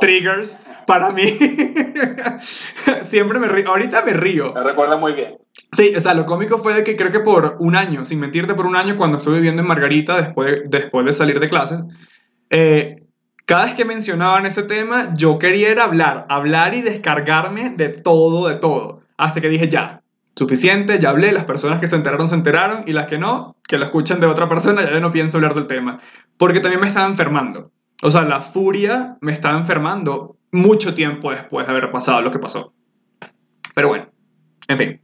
[0.00, 1.24] triggers para mí.
[3.02, 3.68] Siempre me río.
[3.68, 4.52] Ahorita me río.
[4.52, 5.38] Me recuerdo muy bien.
[5.72, 8.54] Sí, o sea, lo cómico fue de que creo que por un año, sin mentirte,
[8.54, 11.80] por un año, cuando estuve viviendo en Margarita después, después de salir de clases,
[12.50, 13.04] eh,
[13.46, 18.48] cada vez que mencionaban ese tema, yo quería era hablar, hablar y descargarme de todo,
[18.48, 19.00] de todo.
[19.16, 20.02] Hasta que dije, ya,
[20.38, 23.76] suficiente, ya hablé, las personas que se enteraron se enteraron y las que no, que
[23.76, 25.98] lo escuchen de otra persona, ya yo no pienso hablar del tema.
[26.38, 27.72] Porque también me estaba enfermando.
[28.02, 32.38] O sea, la furia me estaba enfermando mucho tiempo después de haber pasado lo que
[32.38, 32.72] pasó.
[33.74, 34.06] Pero bueno,
[34.68, 35.00] en fin.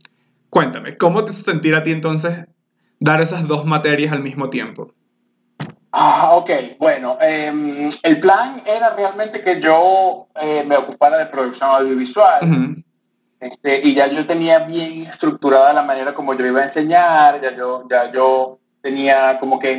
[0.49, 2.47] Cuéntame, ¿cómo te hace sentir a ti entonces
[3.01, 4.95] dar esas dos materias al mismo tiempo?
[5.91, 11.71] Ah, ok, bueno, em, el plan era realmente que yo eh, me ocupara de producción
[11.71, 12.85] audiovisual
[13.41, 17.55] este, y ya yo tenía bien estructurada la manera como yo iba a enseñar, ya
[17.57, 19.75] yo, ya yo tenía como que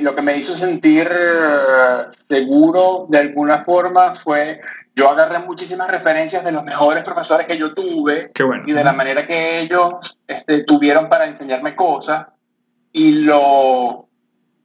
[0.00, 4.60] lo que me hizo sentir eh, seguro de alguna forma fue
[4.96, 8.22] yo agarré muchísimas referencias de los mejores profesores que yo tuve
[8.64, 9.92] y de la manera que ellos
[10.26, 12.28] este, tuvieron para enseñarme cosas
[12.92, 14.06] y lo,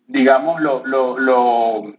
[0.07, 1.93] digamos, lo, lo, lo,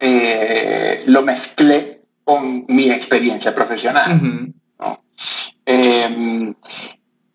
[0.00, 1.93] eh, lo mezclé
[2.24, 4.52] con mi experiencia profesional.
[5.66, 6.54] Em,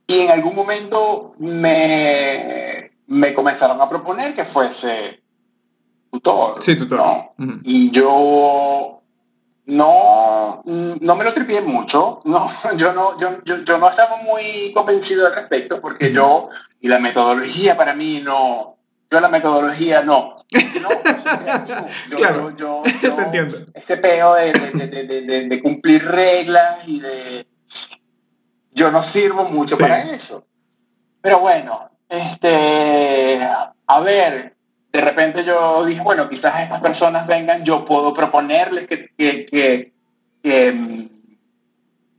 [0.07, 5.21] y en algún momento me, me comenzaron a proponer que fuese
[6.11, 6.61] tutor.
[6.61, 7.31] Sí, tutor.
[7.63, 8.99] Y yo
[9.69, 15.27] no, no me lo tripié mucho, no, yo, no, yo, yo, no estaba muy convencido
[15.27, 16.49] al respecto porque yo,
[16.81, 18.75] y la metodología para mí no,
[19.11, 20.38] yo la metodología no.
[20.51, 20.89] No,
[22.09, 23.59] yo, claro, yo, yo, te entiendo.
[23.73, 27.45] Ese peo de, de, de, de, cumplir reglas y de...
[28.71, 30.45] Yo no sirvo mucho para eso.
[31.21, 34.53] Pero bueno, este, a ver,
[34.91, 39.91] de repente yo dije, bueno, quizás estas personas vengan, yo puedo proponerles que, que,
[40.41, 41.07] que, mm,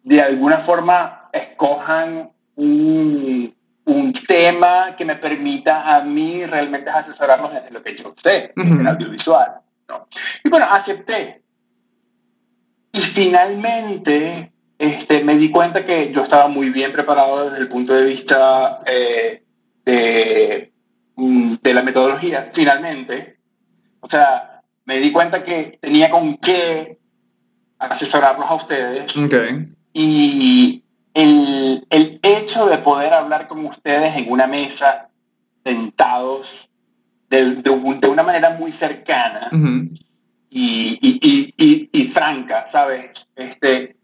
[0.05, 3.55] de alguna forma escojan un,
[3.93, 8.81] un, tema que me permita a mí realmente asesorarlos en lo que yo sé, en
[8.81, 9.55] el audiovisual.
[9.89, 10.07] ¿no?
[10.45, 11.43] Y bueno, acepté.
[12.93, 17.93] Y finalmente este, me di cuenta que yo estaba muy bien preparado desde el punto
[17.93, 19.43] de vista eh,
[19.85, 20.71] de
[21.21, 23.37] Mm, de la metodología, finalmente.
[24.01, 26.97] O sea, me di cuenta que tenía con qué
[27.79, 29.13] asesorarlos a ustedes.
[29.93, 30.83] Y
[31.15, 35.09] el, el, hecho de poder hablar con ustedes en una mesa,
[35.65, 36.47] sentados,
[37.29, 39.49] de, de, una manera muy cercana
[40.51, 43.13] y, y, y, y, franca, ¿sabes?
[43.37, 43.97] Este,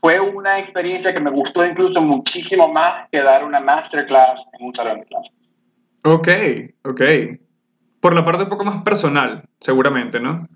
[0.00, 4.74] fue una experiencia que me gustó incluso muchísimo más que dar una masterclass en un
[4.74, 5.32] salón de clases.
[6.04, 6.28] Ok,
[6.84, 7.00] ok.
[8.00, 10.46] Por la parte un poco más personal, seguramente, ¿no?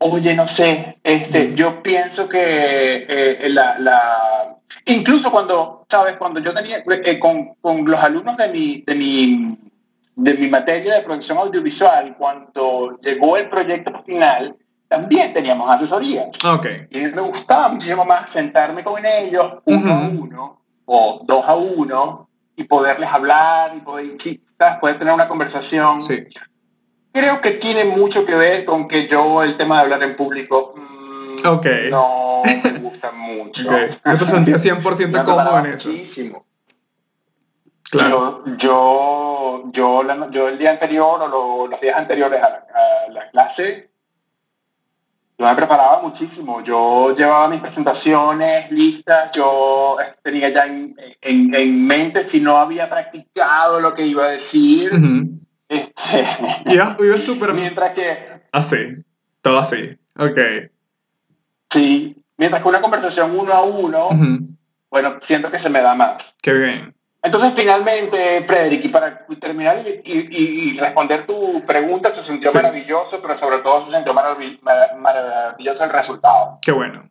[0.00, 4.56] Oye, no sé, este, yo pienso que eh, la, la,
[4.86, 9.58] incluso cuando, sabes, cuando yo tenía eh, con, con, los alumnos de mi, de mi,
[10.14, 14.54] de mi materia de producción audiovisual, cuando llegó el proyecto final,
[14.88, 16.28] también teníamos asesoría.
[16.44, 16.86] Okay.
[16.90, 22.28] Y me gustaba muchísimo más sentarme con ellos uno a uno o dos a uno
[22.56, 26.00] y poderles hablar y poder, quizás poder tener una conversación.
[26.00, 26.24] Sí.
[27.18, 30.74] Creo que tiene mucho que ver con que yo el tema de hablar en público
[30.76, 31.90] mm, okay.
[31.90, 33.60] no me gusta mucho.
[33.68, 33.98] Okay.
[34.04, 35.88] No te sentías 100% cómodo en eso.
[35.88, 36.44] Muchísimo.
[37.90, 38.44] Claro.
[38.58, 43.88] Yo, yo, yo, el día anterior o los días anteriores a la, a la clase
[45.38, 46.64] yo me preparaba muchísimo.
[46.64, 52.90] Yo llevaba mis presentaciones listas, yo tenía ya en, en, en mente si no había
[52.90, 54.90] practicado lo que iba a decir.
[55.68, 55.92] Este,
[56.74, 57.52] iba, iba súper...
[57.54, 58.18] Mientras que...
[58.52, 58.76] Así,
[59.42, 60.40] todo así, ok.
[61.74, 64.08] Sí, mientras que una conversación uno a uno,
[64.90, 66.22] bueno, siento que se me da más.
[66.42, 66.94] Qué bien.
[67.22, 73.58] Entonces, finalmente, Frederick, y para terminar y, responder tu pregunta, se sintió maravilloso, pero sobre
[73.58, 76.58] todo se sintió maravilloso el resultado.
[76.62, 77.10] Qué bueno.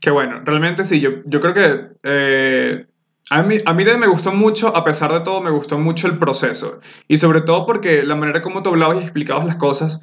[0.00, 0.42] Qué bueno.
[0.44, 2.86] Realmente sí, yo, yo creo que eh,
[3.30, 6.18] a, mí, a mí me gustó mucho, a pesar de todo, me gustó mucho el
[6.18, 6.80] proceso.
[7.08, 10.00] Y sobre todo porque la manera como tú hablabas y explicabas las cosas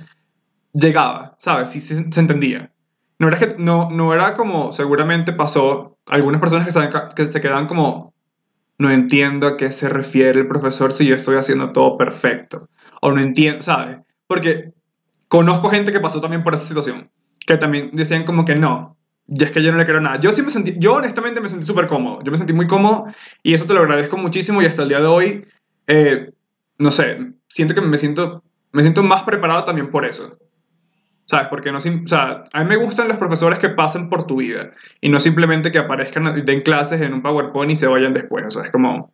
[0.74, 1.70] llegaba, ¿sabes?
[1.70, 2.72] Sí se, entendía.
[3.18, 7.42] No era, que, no, no era como seguramente pasó algunas personas que se, que se
[7.42, 8.14] quedaban como
[8.78, 12.70] no entiendo a qué se refiere el profesor si yo estoy haciendo todo perfecto.
[13.02, 13.98] O no entiendo, ¿sabes?
[14.26, 14.74] Porque
[15.28, 17.12] conozco gente que pasó también por esa situación,
[17.46, 18.98] que también decían como que no,
[19.32, 20.20] y es que yo no le quiero nada.
[20.20, 23.08] Yo sí me sentí, yo honestamente me sentí súper cómodo, yo me sentí muy cómodo
[23.44, 25.48] y eso te lo agradezco muchísimo y hasta el día de hoy,
[25.88, 26.32] eh,
[26.78, 30.38] no sé, siento que me siento, me siento más preparado también por eso.
[31.26, 31.48] ¿Sabes?
[31.48, 34.72] Porque no, o sea, a mí me gustan los profesores que pasen por tu vida
[35.00, 38.48] y no simplemente que aparezcan y den clases en un PowerPoint y se vayan después.
[38.48, 39.14] O sea, es como,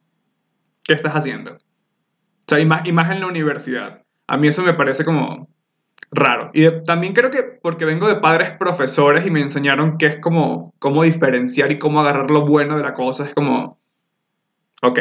[0.85, 1.55] ¿qué estás haciendo?
[1.55, 4.03] O sea, y más, y más en la universidad.
[4.27, 5.49] A mí eso me parece como
[6.11, 6.51] raro.
[6.53, 10.17] Y de- también creo que porque vengo de padres profesores y me enseñaron que es
[10.17, 13.79] como cómo diferenciar y cómo agarrar lo bueno de la cosa, es como,
[14.81, 14.99] ok,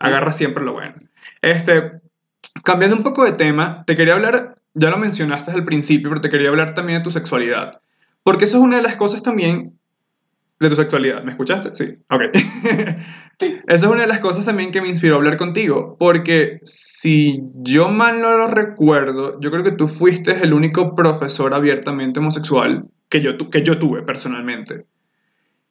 [0.00, 0.94] agarra siempre lo bueno.
[1.40, 2.00] Este,
[2.64, 6.30] cambiando un poco de tema, te quería hablar, ya lo mencionaste al principio, pero te
[6.30, 7.80] quería hablar también de tu sexualidad.
[8.22, 9.78] Porque eso es una de las cosas también
[10.62, 11.22] de tu sexualidad.
[11.24, 11.74] ¿Me escuchaste?
[11.74, 12.22] Sí, ok.
[13.40, 13.46] Sí.
[13.66, 17.40] Esa es una de las cosas también que me inspiró a hablar contigo, porque si
[17.54, 22.84] yo mal no lo recuerdo, yo creo que tú fuiste el único profesor abiertamente homosexual
[23.08, 24.86] que yo, tu- que yo tuve personalmente.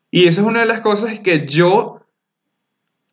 [0.09, 2.01] Y esa es una de las cosas que yo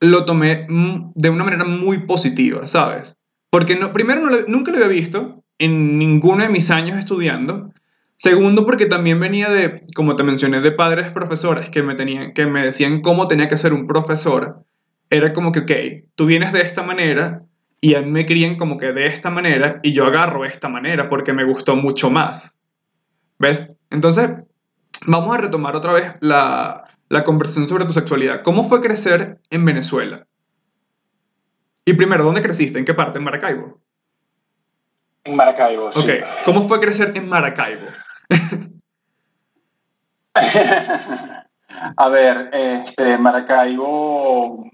[0.01, 0.67] lo tomé
[1.15, 3.17] de una manera muy positiva, ¿sabes?
[3.51, 7.73] Porque no, primero no nunca lo había visto en ninguno de mis años estudiando.
[8.19, 12.47] Segundo, porque también venía de, como te mencioné, de padres profesores que me, tenían, que
[12.47, 14.65] me decían cómo tenía que ser un profesor.
[15.09, 17.43] Era como que, ok, tú vienes de esta manera
[17.81, 21.09] y a mí me crían como que de esta manera y yo agarro esta manera
[21.09, 22.57] porque me gustó mucho más.
[23.39, 23.73] ¿Ves?
[23.89, 24.33] Entonces,
[25.07, 28.43] vamos a retomar otra vez la, la conversación sobre tu sexualidad.
[28.43, 30.27] ¿Cómo fue crecer en Venezuela?
[31.85, 32.81] Y primero, ¿dónde creciste?
[32.81, 33.19] ¿En qué parte?
[33.19, 33.81] ¿En Maracaibo?
[35.23, 35.93] En Maracaibo.
[35.93, 36.01] sí.
[36.01, 36.11] Ok,
[36.45, 37.87] ¿cómo fue crecer en Maracaibo?
[41.97, 44.71] A ver, este, Maracaibo.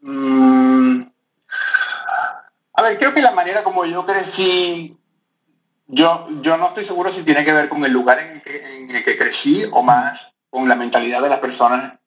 [0.00, 1.02] mm,
[2.74, 4.96] a ver, creo que la manera como yo crecí,
[5.86, 8.78] yo, yo no estoy seguro si tiene que ver con el lugar en el que,
[8.78, 10.20] en el que crecí o más
[10.50, 11.98] con la mentalidad de las personas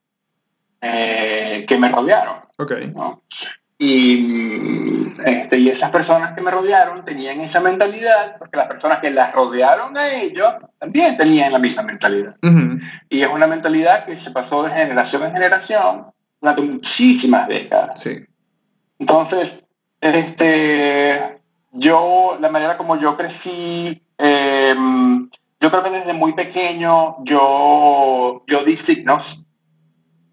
[0.81, 2.39] eh, que me rodearon.
[2.57, 3.21] Ok, ¿no?
[3.81, 9.09] Y, este, y esas personas que me rodearon tenían esa mentalidad, porque las personas que
[9.09, 12.35] las rodearon a ellos también tenían la misma mentalidad.
[13.09, 16.07] Y es una mentalidad que se pasó de generación en generación
[16.41, 18.01] durante muchísimas décadas.
[18.01, 18.17] sí,
[18.99, 19.49] Entonces,
[20.01, 21.39] este,
[21.71, 24.75] yo, la manera como yo crecí, eh,
[25.61, 29.23] yo creo que desde muy pequeño yo, yo di signos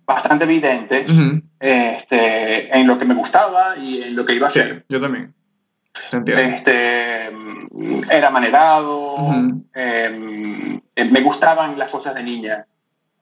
[0.04, 1.06] bastante evidentes
[1.60, 4.84] este, en lo que me gustaba y en lo que iba a sí, hacer.
[4.88, 5.32] yo también.
[6.12, 6.56] Entiendo.
[6.56, 7.26] Este,
[8.10, 9.16] era manerado,
[9.74, 12.64] em, eh, me gustaban las cosas de niña.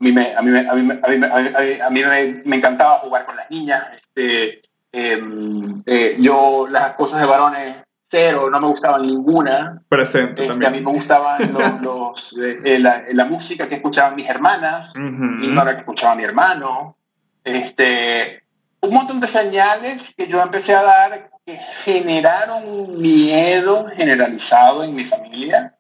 [0.01, 3.51] A mí, me, a mí, me- a mí, me- a me- encantaba jugar con las
[3.51, 3.85] niñas.
[3.97, 4.61] Este,
[4.93, 7.77] em, eh, yo las cosas de varones
[8.11, 9.81] cero, no me gustaban ninguna.
[9.89, 10.85] Presente Este, a mí también.
[10.85, 15.25] me gustaban los, los, eh, eh, la, la música que escuchaban mis hermanas y Ujú,
[15.55, 16.97] no la que escuchaba mi hermano.
[17.45, 18.43] Este,
[18.81, 24.95] un montón de señales que yo empecé a dar que generaron un miedo generalizado en
[24.95, 25.75] mi familia.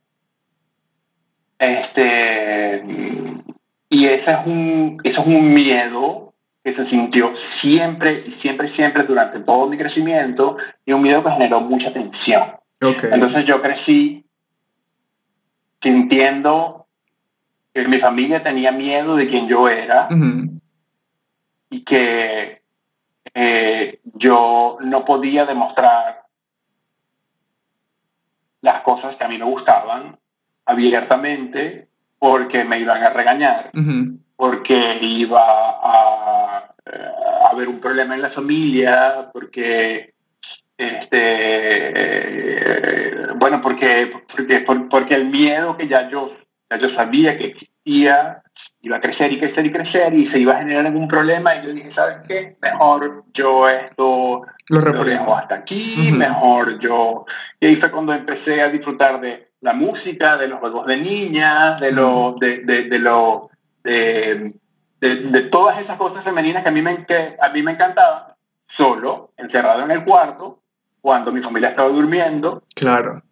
[1.58, 2.84] Este,
[3.88, 9.04] y ese es un, ese es un miedo que se sintió siempre y siempre, siempre
[9.04, 12.42] durante todo mi crecimiento y un miedo que generó mucha tensión.
[12.82, 14.24] Ok, Entonces yo crecí
[15.82, 16.86] sintiendo
[17.72, 20.53] que mi familia tenía miedo de quién yo era ujú,
[21.74, 22.60] y que
[23.34, 26.22] eh, yo no podía demostrar
[28.62, 30.16] las cosas que a mí me gustaban
[30.66, 33.70] abiertamente porque me iban a regañar,
[34.36, 37.08] porque iba a, eh,
[37.44, 40.14] a haber un problema en la familia, porque
[40.76, 41.18] este
[41.96, 46.32] eh, bueno porque porque por- porque el miedo que ya yo
[46.70, 48.42] ya yo sabía que existía
[48.84, 51.66] iba a crecer y crecer y crecer y se iba a generar algún problema y
[51.66, 57.24] yo dije sabes qué mejor yo esto Lo lo dejo hasta aquí mejor yo
[57.58, 61.80] y ahí fue cuando empecé a disfrutar de la música de los juegos de niñas
[61.80, 63.48] de lo de, de, de lo
[63.82, 64.52] de,
[65.00, 68.34] de, de todas esas cosas femeninas que a mí me que a mí me encantaban
[68.76, 70.58] solo encerrado en el cuarto
[71.00, 72.62] cuando mi familia estaba durmiendo.
[72.74, 73.22] Claro.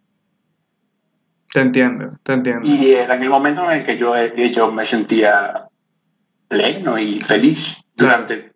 [1.52, 2.66] Te entiendo, te entiendo.
[2.66, 5.64] y era en el momento en el que yo, yo me sentía
[6.48, 7.58] pleno y feliz
[7.94, 8.52] durante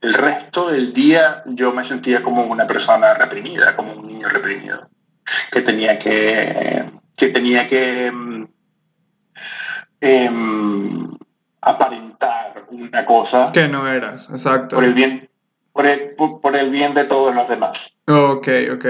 [0.00, 4.88] el resto del día yo me sentía como una persona reprimida como un niño reprimido
[5.52, 6.84] que tenía que
[7.16, 8.44] que tenía que mm,
[10.00, 11.10] em,
[11.60, 14.76] aparentar una cosa Que no eras, exacto.
[14.76, 15.28] por el bien
[15.72, 17.76] por el, por, por el bien de todos los demás
[18.08, 18.84] Ok, ok.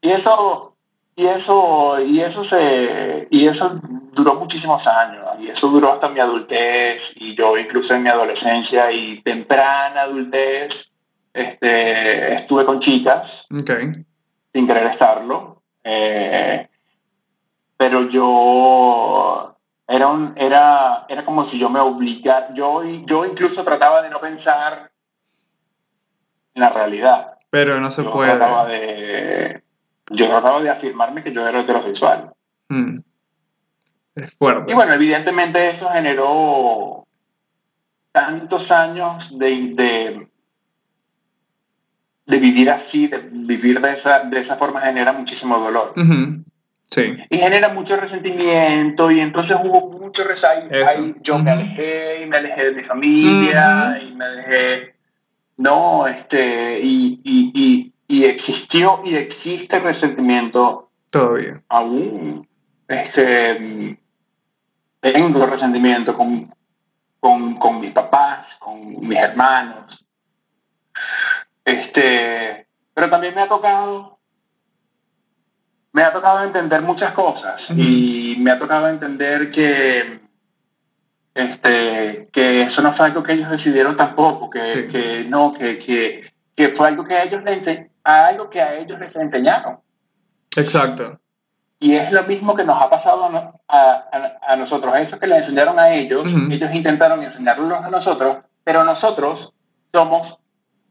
[0.00, 0.75] y eso
[1.16, 3.80] y eso y eso se y eso
[4.12, 8.92] duró muchísimos años y eso duró hasta mi adultez y yo incluso en mi adolescencia
[8.92, 10.70] y temprana adultez
[11.32, 13.70] este estuve con chicas Ok.
[14.52, 16.68] sin querer estarlo eh,
[17.76, 19.56] pero yo
[19.88, 24.20] era, un, era, era como si yo me obligara, yo, yo incluso trataba de no
[24.20, 24.90] pensar
[26.54, 27.38] en la realidad.
[27.50, 28.36] Pero no se yo puede.
[28.36, 29.62] Trataba de,
[30.10, 32.32] yo trataba de afirmarme que yo era heterosexual.
[32.68, 32.98] Mm.
[34.14, 34.70] Es fuerte.
[34.70, 37.06] Y bueno, evidentemente eso generó
[38.12, 40.28] tantos años de, de,
[42.26, 45.92] de vivir así, de vivir de esa, de esa forma genera muchísimo dolor.
[46.88, 47.14] Sí.
[47.28, 50.22] Y genera mucho resentimiento y entonces hubo mucho.
[50.48, 54.94] Ahí yo me alejé y me alejé de mi familia y me alejé,
[55.58, 61.60] no, este, y, y, y, y existió y existe resentimiento Todavía.
[61.68, 62.46] aún.
[62.88, 63.98] Este,
[65.00, 66.54] tengo resentimiento con,
[67.20, 70.04] con, con mis papás, con mis hermanos.
[71.64, 74.18] Este, pero también me ha tocado,
[75.92, 80.20] me ha tocado entender muchas cosas y me ha tocado entender que,
[81.34, 84.88] este, que eso no fue algo que ellos decidieron tampoco, que, Sí.
[84.88, 88.98] que no, que, que, que fue algo que ellos les ense- algo que a ellos
[89.00, 89.78] les enseñaron.
[90.56, 91.18] Exacto.
[91.78, 93.78] Y es lo mismo que nos ha pasado a, a,
[94.12, 94.94] a- a nosotros.
[94.96, 96.50] Eso que le enseñaron a ellos, Ujú.
[96.52, 99.52] ellos intentaron enseñarlo a nosotros, pero nosotros
[99.92, 100.38] somos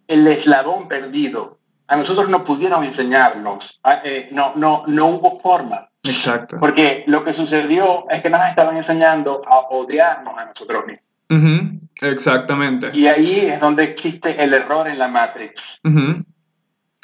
[0.07, 1.57] el eslabón perdido.
[1.87, 3.63] A nosotros no pudieron enseñarnos.
[3.83, 5.89] Ah, eh, no, no, no hubo forma.
[6.03, 6.57] Exacto.
[6.59, 11.05] Porque lo que sucedió es que nos estaban enseñando a odiarnos a nosotros mismos.
[11.31, 11.79] Ujú.
[12.01, 12.91] Exactamente.
[12.93, 15.53] Y ahí es donde existe el error en la Matrix.
[15.83, 16.23] Ujú.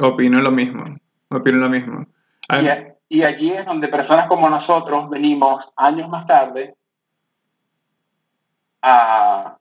[0.01, 0.83] Opino lo mismo.
[1.29, 2.05] Opino lo mismo.
[2.49, 2.67] Ay,
[3.09, 6.75] Y, y allí es donde personas como nosotros venimos años más tarde
[8.81, 9.57] a,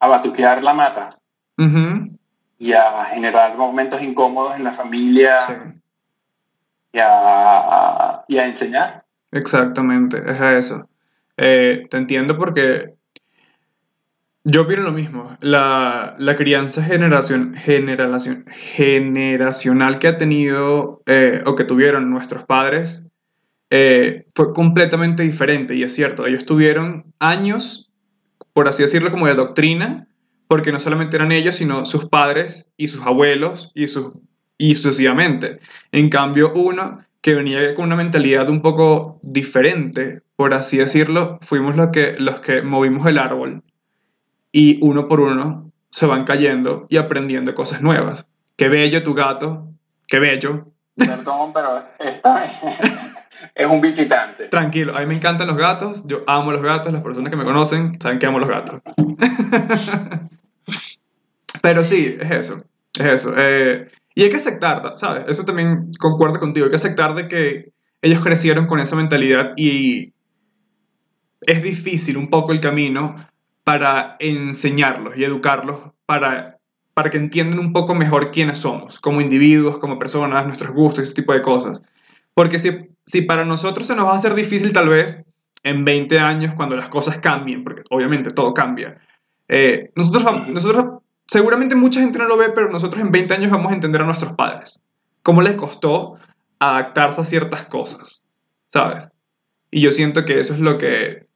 [0.00, 1.18] a batuquear la mata
[2.58, 5.52] y a generar momentos incómodos en la familia Sí.
[6.94, 9.04] y, a, y a enseñar.
[9.30, 10.88] Exactamente, es a eso.
[11.36, 12.94] Eh, te entiendo porque
[14.44, 15.36] yo opino lo mismo.
[15.40, 23.10] La, la crianza generación, generación, generacional que ha tenido eh, o que tuvieron nuestros padres
[23.70, 27.90] eh, fue completamente diferente y es cierto, ellos tuvieron años,
[28.52, 30.08] por así decirlo, como de doctrina,
[30.46, 34.12] porque no solamente eran ellos, sino sus padres y sus abuelos y, sus,
[34.58, 35.60] y sucesivamente.
[35.90, 41.76] En cambio, uno que venía con una mentalidad un poco diferente, por así decirlo, fuimos
[41.76, 43.62] los que, los que movimos el árbol
[44.52, 48.26] y uno por uno se van cayendo y aprendiendo cosas nuevas.
[48.56, 49.68] Qué bello tu gato,
[50.06, 50.66] qué bello.
[50.96, 52.44] Perdón, pero esta
[53.54, 54.48] es un visitante.
[54.48, 57.44] Tranquilo, a mí me encantan los gatos, yo amo los gatos, las personas que me
[57.44, 58.80] conocen saben que amo los gatos.
[61.62, 62.64] Pero sí, es eso,
[62.98, 63.34] es eso.
[63.36, 65.24] eh, y hay que aceptar, ¿sabes?
[65.28, 67.72] Eso también concuerdo contigo, hay que aceptar de que
[68.02, 70.12] ellos crecieron con esa mentalidad y
[71.42, 73.16] es difícil un poco el camino
[73.64, 76.58] para enseñarlos y educarlos para,
[76.94, 81.14] para que entiendan un poco mejor quiénes somos, como individuos, como personas, nuestros gustos, ese
[81.14, 81.82] tipo de cosas.
[82.34, 82.70] Porque si,
[83.06, 85.22] si para nosotros se nos va a hacer difícil tal vez
[85.62, 88.98] en 20 años cuando las cosas cambien, porque obviamente todo cambia,
[89.48, 93.70] eh, nosotros, nosotros, seguramente mucha gente no lo ve, pero nosotros en 20 años vamos
[93.70, 94.82] a entender a nuestros padres.
[95.22, 96.16] Cómo les costó
[96.58, 98.24] adaptarse a ciertas cosas,
[98.72, 99.08] ¿sabes?
[99.70, 101.26] Y yo siento que eso es lo que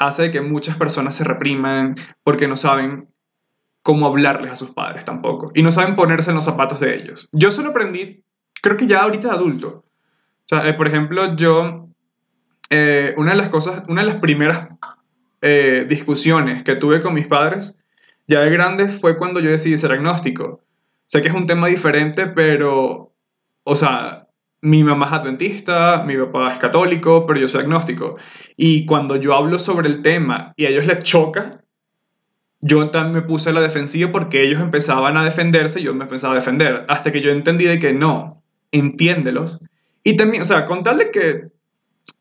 [0.00, 1.94] hace que muchas personas se repriman
[2.24, 3.08] porque no saben
[3.82, 5.52] cómo hablarles a sus padres tampoco.
[5.54, 7.28] Y no saben ponerse en los zapatos de ellos.
[7.32, 8.24] Yo solo aprendí,
[8.62, 9.68] creo que ya ahorita de adulto.
[9.68, 11.90] O sea, eh, por ejemplo, yo,
[12.70, 14.68] eh, una de las cosas, una de las primeras
[15.42, 17.76] eh, discusiones que tuve con mis padres,
[18.26, 20.64] ya de grande, fue cuando yo decidí ser agnóstico.
[21.04, 23.12] Sé que es un tema diferente, pero,
[23.64, 24.19] o sea,
[24.62, 28.16] mi mamá es adventista, mi papá es católico, pero yo soy agnóstico.
[28.56, 31.64] Y cuando yo hablo sobre el tema y a ellos les choca,
[32.60, 36.04] yo también me puse a la defensiva porque ellos empezaban a defenderse y yo me
[36.04, 36.84] empezaba a defender.
[36.88, 39.60] Hasta que yo entendí de que no, entiéndelos.
[40.04, 41.44] Y también, o sea, con tal de que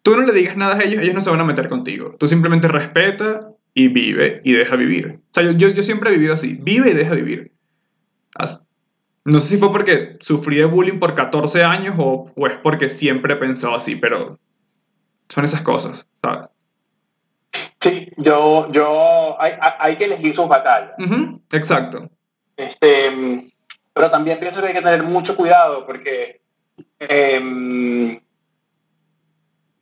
[0.01, 2.15] tú no le digas nada a ellos, ellos no se van a meter contigo.
[2.17, 5.19] Tú simplemente respeta y vive y deja vivir.
[5.29, 7.51] O sea, yo, yo, yo siempre he vivido así, vive y deja vivir.
[8.35, 8.63] As-
[9.29, 12.89] No sé si fue porque sufrí de bullying por 14 años o, o es porque
[12.89, 14.39] siempre he pensado así, pero
[15.27, 16.49] son esas cosas, ¿sabes?
[17.83, 20.93] Sí, yo, yo, hay, hay- que elegir sus batallas.
[21.51, 22.09] Exacto.
[22.57, 23.51] Este,
[23.93, 26.41] pero también pienso que hay que tener mucho cuidado porque
[26.99, 28.19] em,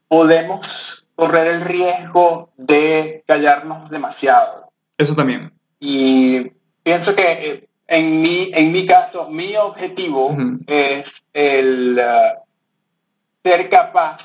[0.07, 0.65] podemos
[1.15, 4.71] correr el riesgo de callarnos demasiado.
[4.97, 5.51] Eso también.
[5.79, 6.51] Y
[6.83, 10.59] pienso que eh, en mi, en mi caso, mi objetivo Ujú.
[10.67, 12.43] es el, ah,
[13.43, 14.17] ser capaz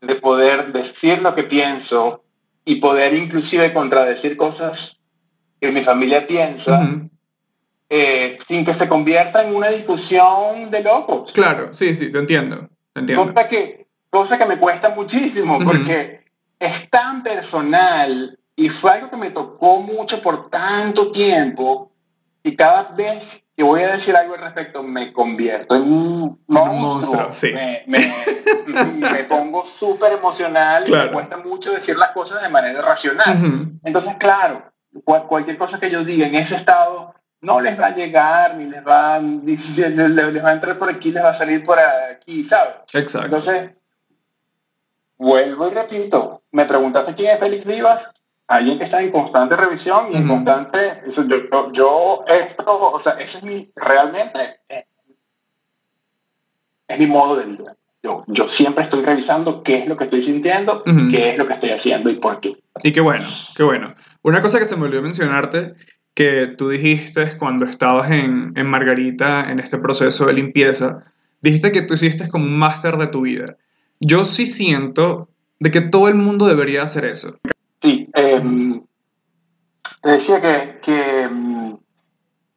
[0.00, 2.24] de poder decir lo que pienso
[2.64, 4.78] y poder inclusive contradecir cosas
[5.60, 7.08] que mi familia piensa
[7.88, 11.30] eh, sin que se convierta en una discusión de locos.
[11.32, 12.68] Claro, sí, sí, te entiendo.
[12.92, 13.26] Te entiendo.
[13.26, 16.20] Cosa que, cosa que me cuesta muchísimo porque
[16.58, 21.92] es tan personal y fue algo que me tocó mucho por tanto tiempo
[22.44, 23.22] y cada vez
[23.56, 26.74] que voy a decir algo al respecto me convierto en un monstruo.
[26.74, 27.52] monstruo, sí.
[27.52, 28.12] Me, me-
[29.12, 31.06] me pongo súper emocional y Claro.
[31.06, 33.36] me cuesta mucho decir las cosas de manera racional.
[33.36, 33.70] Ujú.
[33.84, 34.62] Entonces, claro,
[35.04, 38.64] cual- cualquier cosa que yo diga en ese estado no les va a llegar, ni
[38.66, 42.48] les va, ni les, va a entrar por aquí, les va a salir por aquí,
[42.48, 42.74] ¿sabes?
[42.92, 43.26] Exacto.
[43.36, 43.70] Entonces,
[45.16, 48.02] vuelvo y repito, me preguntaste quién es Félix Vivas,
[48.48, 53.02] alguien que está en constante revisión y en constante, eso, yo, yo, yo esto, o
[53.02, 54.38] sea, ese es mi, realmente,
[54.68, 54.84] eh,
[56.88, 57.76] es mi modo de vida.
[58.02, 61.54] Yo, yo siempre estoy revisando qué es lo que estoy sintiendo, qué es lo que
[61.54, 62.54] estoy haciendo y por qué.
[62.82, 63.26] Y qué bueno,
[63.56, 63.94] qué bueno.
[64.22, 65.72] Una cosa que se me olvidó mencionarte,
[66.12, 71.04] que tú dijiste cuando estabas en, en Margarita, en este proceso de limpieza,
[71.40, 73.56] dijiste que tú hiciste como un máster de tu vida.
[74.00, 77.38] Yo sí siento de que todo el mundo debería hacer eso.
[78.14, 78.80] Em,
[80.02, 81.76] te decía que, que em,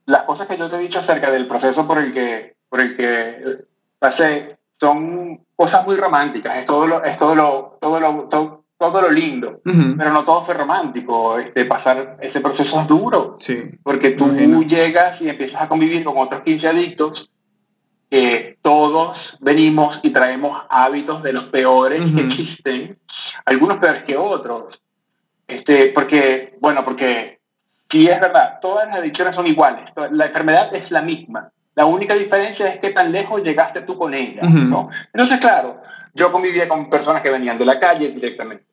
[0.05, 2.95] las cosas que yo te he dicho acerca del proceso por el que, por el
[2.95, 3.57] que
[3.99, 9.01] pasé son cosas muy románticas, es todo lo, es todo lo, todo lo, todo, todo
[9.01, 9.95] lo lindo, Ujú.
[9.97, 14.61] pero no todo fue romántico, este, pasar ese proceso es duro, Sí, porque tú Imagino.
[14.61, 17.27] llegas y empiezas a convivir con otros 15 adictos
[18.11, 22.31] que todos venimos y traemos hábitos de los peores que Ujú.
[22.31, 22.99] existen,
[23.45, 24.79] algunos peores que otros.
[25.47, 27.39] Este, porque, bueno, porque
[27.89, 31.49] sí es verdad, todas las adicciones son iguales, la enfermedad es la misma.
[31.75, 34.57] La única diferencia es qué tan lejos llegaste tú con ella, Ujú.
[34.57, 34.89] ¿no?
[35.13, 35.81] Entonces, claro,
[36.15, 38.65] yo convivía con personas que venían de la calle directamente,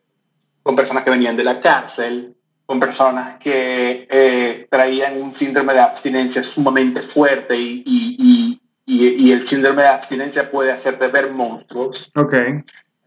[0.63, 2.35] con personas que venían de la cárcel,
[2.67, 9.33] con personas que eh, traían un síndrome de abstinencia sumamente fuerte y, y, y, y-
[9.33, 12.11] el síndrome de abstinencia puede hacerte ver monstruos.
[12.17, 12.35] ok.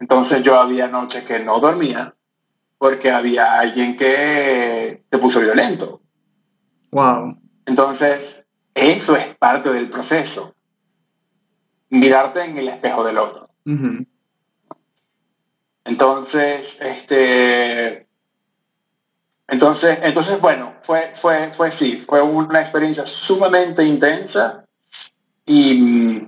[0.00, 2.14] Entonces yo había noches que no dormía
[2.78, 6.00] porque había alguien que se puso violento.
[6.92, 7.36] Wow.
[7.66, 8.20] Entonces,
[8.74, 10.54] eso es parte del proceso.
[11.90, 13.48] Mirarte en el espejo del otro.
[15.84, 18.06] Entonces, este,
[19.48, 24.64] entonces, entonces, bueno, fue, fue, fue sí, fue una experiencia sumamente intensa
[25.46, 26.22] y,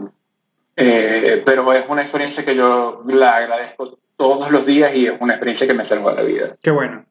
[0.77, 5.33] eh, pero es una experiencia que yo la agradezco todos los días y es una
[5.33, 6.49] experiencia que me salvó la vida.
[6.63, 7.07] Qué bueno.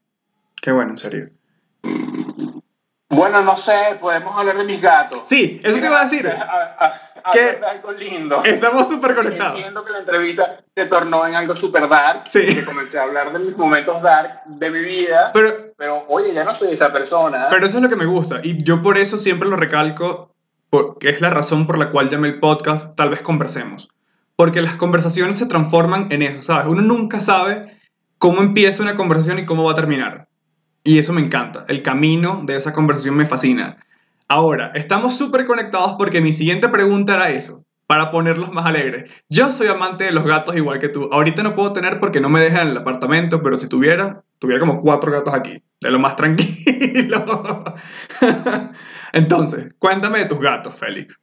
[0.62, 1.26] Qué bueno, en serio.
[3.10, 5.24] Bueno, no sé, podemos hablar de mis gatos.
[5.26, 6.28] Sí, eso te iba a decir.
[6.28, 6.86] A- a-
[7.24, 8.42] a- de algo lindo.
[8.44, 9.56] Estamos súper conectados.
[9.58, 12.24] Entiendo que la entrevista se tornó en algo super dark.
[12.28, 12.46] Sí.
[12.46, 15.32] Que comencé a hablar de mis momentos dark de mi vida.
[15.34, 17.48] Pero, Pero, oye, ya no soy esa persona.
[17.50, 18.40] pero eso es lo que me gusta.
[18.44, 20.32] Y yo por eso siempre lo recalco,
[20.70, 23.90] porque es la razón por la cual llamé el podcast Tal vez conversemos.
[24.40, 26.68] Porque las conversaciones se transforman en eso, ¿sabes?
[26.68, 27.78] Uno nunca sabe
[28.18, 30.30] cómo empieza una conversación y cómo va a terminar.
[30.82, 31.66] Y eso me encanta.
[31.68, 33.86] El camino de esa conversación me fascina.
[34.30, 39.12] Ahora, estamos súper conectados porque mi siguiente pregunta era eso, para ponerlos más alegres.
[39.28, 41.10] Yo soy amante de los gatos igual que tú.
[41.12, 44.62] Ahorita no puedo tener porque no me dejan en el apartamento, pero si tuviera, tuviera
[44.62, 47.66] como cuatro gatos aquí, de lo más tranquilo.
[49.12, 51.20] Entonces, cuéntame de tus gatos, Félix.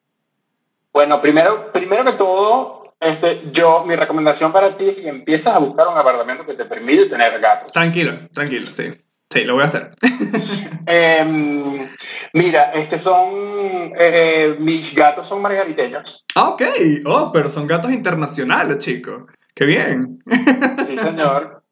[0.93, 5.59] Bueno, primero, primero que todo, este, yo, mi recomendación para ti es que empieces a
[5.59, 7.73] buscar un apartamento que te permite tener gatos.
[7.73, 8.93] Tranquilo, tranquilo, sí.
[9.31, 9.91] Sí, lo voy a hacer.
[10.87, 11.89] Em,
[12.33, 16.25] mira, este son, eh, mis gatos son margariteños.
[16.37, 16.63] Ah, ok.
[17.07, 19.27] Oh, pero son gatos internacionales, chicos.
[19.55, 20.19] Qué bien.
[20.87, 21.63] Sí, señor.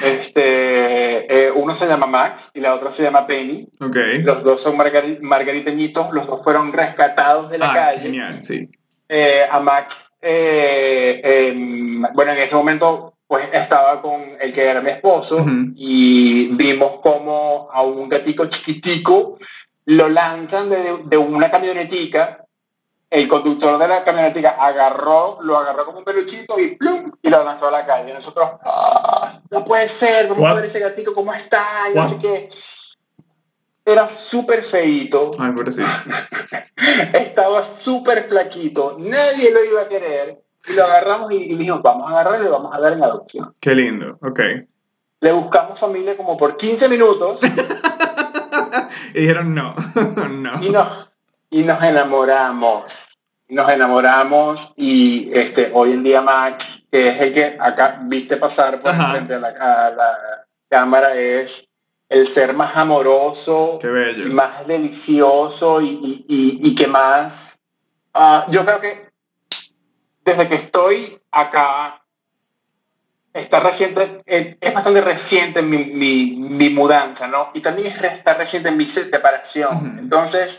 [0.00, 3.66] Este, eh, uno se llama Max y la otra se llama Penny.
[3.80, 3.96] Ok.
[4.22, 8.00] Los dos son margari- margariteñitos, los dos fueron rescatados de la Ah, calle.
[8.00, 8.68] genial, sí.
[9.08, 9.92] Eh, a Max,
[10.22, 15.72] eh, em, bueno, en ese momento pues estaba con el que era mi esposo Ujú.
[15.76, 19.38] y vimos como a un gatico chiquitico
[19.86, 22.44] lo lanzan de, de una camionetica.
[23.08, 27.10] El conductor de la camionetica agarró, lo agarró como un peluchito y ¡plum!
[27.22, 28.14] y lo lanzó a la calle.
[28.14, 32.18] Nosotros, "Ah, no puede ser, vamos a ver ese gatito cómo está, y no sé
[32.18, 32.50] qué.
[33.84, 35.30] Era súper feíto.
[35.38, 35.88] Ay, pobrecito.
[37.12, 40.38] Estaba súper flaquito, nadie lo iba a querer.
[40.68, 43.52] Y lo agarramos y, y dijimos, vamos a agarrarlo y vamos a dar en adopción.
[43.60, 44.18] Qué lindo.
[44.20, 44.40] Ok.
[45.20, 47.40] Le buscamos familia como por 15 minutos
[49.14, 49.74] Y dijeron no.
[50.30, 50.62] no.
[50.62, 51.08] y nos,
[51.50, 52.84] y nos enamoramos.
[53.48, 58.80] Nos enamoramos y este, hoy en día Max que es el que acá viste pasar
[58.80, 60.18] por frente a la, a la,
[60.68, 61.50] cámara, es
[62.10, 63.78] el ser más amoroso,
[64.32, 67.32] más delicioso y, y, y, que más...
[68.12, 69.08] Ah, yo creo que
[70.24, 72.02] desde que estoy acá,
[73.32, 77.50] está reciente, es bastante reciente mi, mi, mi, mudanza, ¿no?
[77.54, 79.98] Y también está reciente en mi separación.
[80.00, 80.50] Entonces,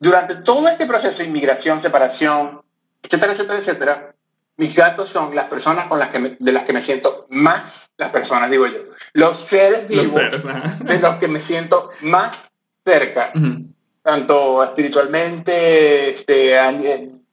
[0.00, 2.62] durante todo este proceso de inmigración, separación,
[3.00, 4.14] etcétera, etcétera, etcétera,
[4.56, 8.10] mis gatos son las personas con las que de las que me siento más, las
[8.10, 8.78] personas, digo yo,
[9.12, 12.38] los seres vivos de los que me siento más
[12.84, 13.32] cerca,
[14.02, 16.54] tanto espiritualmente, este,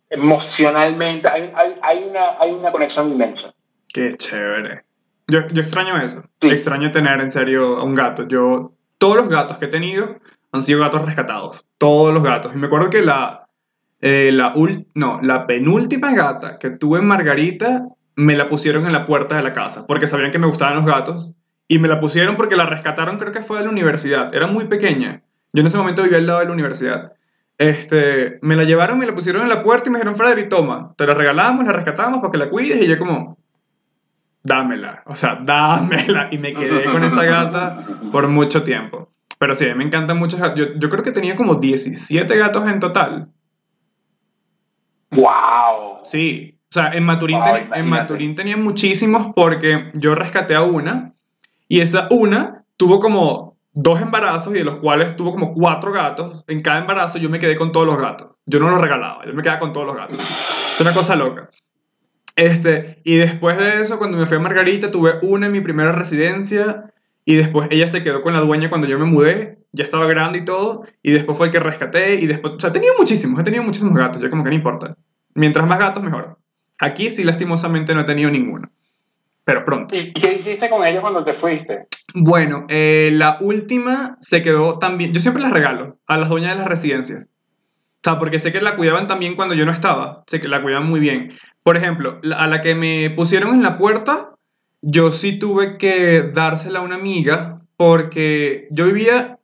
[0.10, 3.54] emocionalmente, hay, hay, hay, una, hay una conexión inmensa.
[3.94, 4.84] Qué chévere.
[5.28, 6.24] Yo, yo extraño eso.
[6.42, 8.28] Extraño tener en serio a un gato.
[8.28, 10.18] Yo, todos los gatos que he tenido
[10.52, 11.66] han sido gatos rescatados.
[11.78, 12.54] Todos los gatos.
[12.54, 13.48] Y me acuerdo que la,
[14.02, 14.54] eh, la,
[14.96, 19.44] no, la penúltima gata que tuve en Margarita me la pusieron en la puerta de
[19.44, 21.32] la casa porque sabían que me gustaban los gatos.
[21.68, 24.36] Y me la pusieron porque la rescataron, creo que fue de la universidad.
[24.36, 25.24] Era muy pequeña.
[25.54, 27.14] Yo en ese momento vivía al lado de la universidad.
[27.58, 30.94] Este, me la llevaron, me la pusieron en la puerta y me dijeron, Frederick, toma,
[30.98, 32.82] te la regalamos, la rescatamos para que la cuides.
[32.82, 33.38] Y yo como,
[34.44, 36.28] dámela, o sea, dámela.
[36.32, 39.10] Y me quedé con esa gata por mucho tiempo.
[39.38, 43.30] Pero sí, me encantan muchos Yo, yo creo que tenía como 17 gatos en total.
[45.12, 46.02] ¡Wow!
[46.04, 46.58] Sí.
[46.72, 47.38] O sea, en Maturín,
[47.74, 51.14] en Maturín tenía muchísimos porque yo rescaté a una
[51.68, 56.46] y esa una tuvo como dos embarazos y de los cuales tuvo como cuatro gatos.
[56.48, 58.36] En cada embarazo yo me quedé con todos los gatos.
[58.46, 60.18] Yo no los regalaba, yo me quedaba con todos los gatos.
[60.74, 61.50] Es una cosa loca.
[62.38, 65.92] Este, y después de eso, cuando me fui a Margarita, tuve una en mi primera
[65.92, 66.94] residencia
[67.26, 70.40] y después ella se quedó con la dueña cuando yo me mudé, ya estaba grande
[70.40, 73.42] y todo, y después fue el que rescaté y después, o sea, he tenido muchísimos,
[73.42, 74.96] he tenido muchísimos gatos, ya como que no importa.
[75.36, 76.41] Mientras más gatos, mejor.
[76.82, 78.72] Aquí sí, lastimosamente, no he tenido ninguno.
[79.44, 79.96] Pero pronto.
[79.96, 81.86] ¿Y qué hiciste con ellos cuando te fuiste?
[82.16, 85.14] Bueno, eh, la última se quedó también.
[85.14, 87.26] Yo siempre las regalo a las dueñas de las residencias.
[87.26, 90.24] O sea, porque sé que la cuidaban también cuando yo no estaba.
[90.26, 91.32] Sé que la cuidaban muy bien.
[91.64, 94.32] Por ejemplo, a la que me pusieron en la puerta,
[94.82, 99.38] yo sí tuve que dársela a una amiga porque yo vivía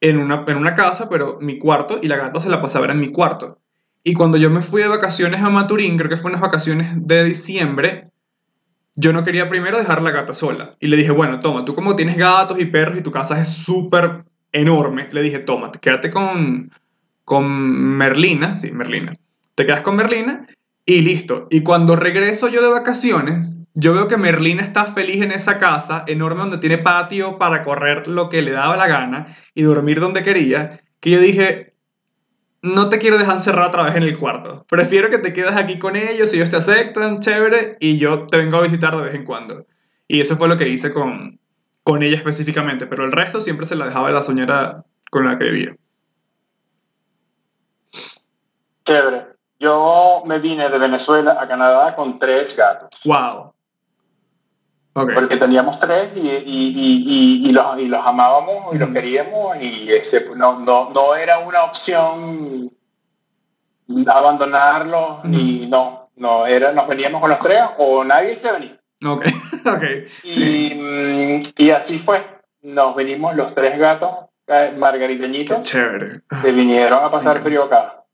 [0.00, 3.00] en una, en una casa, pero mi cuarto, y la gata se la pasaba en
[3.00, 3.58] mi cuarto.
[4.02, 7.24] Y cuando yo me fui de vacaciones a Maturín, creo que fue unas vacaciones de
[7.24, 8.08] diciembre,
[8.94, 10.70] yo no quería primero dejar la gata sola.
[10.80, 13.48] Y le dije, bueno, toma, tú como tienes gatos y perros y tu casa es
[13.48, 16.72] súper enorme, le dije, toma, quédate con,
[17.24, 19.14] con Merlina, sí, Merlina.
[19.54, 20.46] Te quedas con Merlina
[20.84, 21.46] y listo.
[21.50, 26.04] Y cuando regreso yo de vacaciones, yo veo que Merlina está feliz en esa casa
[26.06, 30.22] enorme donde tiene patio para correr lo que le daba la gana y dormir donde
[30.22, 31.74] quería, que yo dije,
[32.74, 34.64] no te quiero dejar encerrado otra vez en el cuarto.
[34.68, 38.56] Prefiero que te quedes aquí con ellos, ellos te aceptan, chévere, y yo te vengo
[38.56, 39.66] a visitar de vez en cuando.
[40.06, 41.38] Y eso fue lo que hice con,
[41.82, 45.38] con ella específicamente, pero el resto siempre se la dejaba de la señora con la
[45.38, 45.76] que vivía.
[48.86, 49.26] Chévere.
[49.60, 52.88] Yo me vine de Venezuela a Canadá con tres gatos.
[53.04, 53.52] ¡Wow!
[55.06, 59.92] Porque teníamos tres y, y, y, y, los, y los amábamos y los queríamos y
[59.92, 62.70] ese, no, no, no era una opción
[64.06, 68.78] abandonarlos y no, no, era, nos veníamos con los tres o nadie se venía.
[69.06, 69.26] Ok,
[69.66, 69.84] ok.
[70.24, 72.24] Y, mm, y así fue,
[72.62, 74.10] nos venimos los tres gatos
[74.46, 75.62] eh, margariteñitos.
[75.62, 76.22] chévere.
[76.42, 78.04] Que vinieron a pasar frío acá.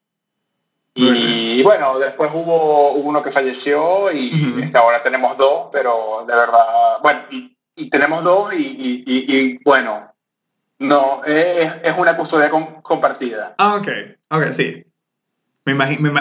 [0.97, 7.20] Y, bueno, después hubo, uno que falleció y ahora tenemos dos, pero de verdad, bueno,
[7.30, 10.14] y, tenemos dos y, y bueno,
[10.78, 12.51] no, es, es una custodia
[12.82, 13.55] compartida.
[13.59, 13.88] Ah, ok,
[14.30, 14.84] ok, sí.
[15.66, 15.72] Me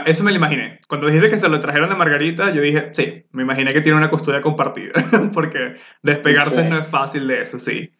[0.05, 0.79] eso me lo imaginé.
[0.87, 3.97] Cuando dijiste que se lo trajeron de Margarita, yo dije, sí, me imaginé que tiene
[3.97, 4.93] una custodia compartida,
[5.33, 7.91] porque despegarse no es fácil de eso, sí.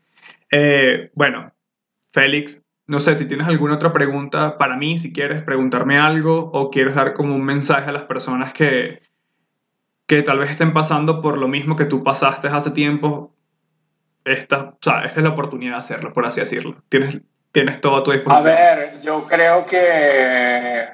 [0.49, 1.51] Eh, bueno,
[2.13, 6.69] Félix, no sé si tienes alguna otra pregunta para mí, si quieres preguntarme algo o
[6.69, 9.01] quieres dar como un mensaje a las personas que,
[10.05, 13.33] que tal vez estén pasando por lo mismo que tú pasaste hace tiempo.
[14.25, 16.75] Esta, o sea, esta es la oportunidad de hacerlo, por así decirlo.
[16.89, 17.21] Tienes,
[17.51, 18.47] tienes todo a tu disposición.
[18.47, 20.87] A ver, yo creo que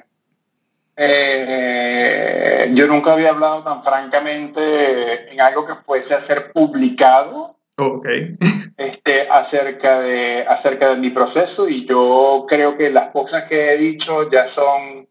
[0.96, 8.36] eh, yo nunca había hablado tan francamente en algo que fuese a ser publicado Okay.
[8.76, 13.78] este, acerca, de, acerca de mi proceso y yo creo que las cosas que he
[13.78, 15.06] dicho ya son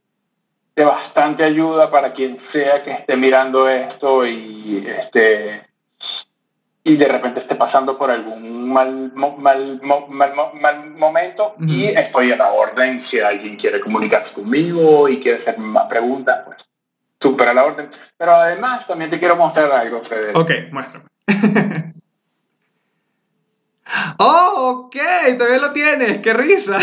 [0.76, 5.64] de bastante ayuda para quien sea que esté mirando esto y este
[6.82, 12.52] y de repente esté pasando por algún mal, mal, mal, momento y estoy a la
[12.54, 16.58] orden si alguien quiere comunicarse conmigo y quiere hacerme más preguntas pues
[17.22, 17.90] Súper a la orden.
[18.18, 20.40] Pero además también te quiero mostrar algo, Federico.
[20.40, 21.06] Ok, muéstrame.
[24.18, 24.96] oh, ok,
[25.38, 26.78] todavía lo tienes, qué risa.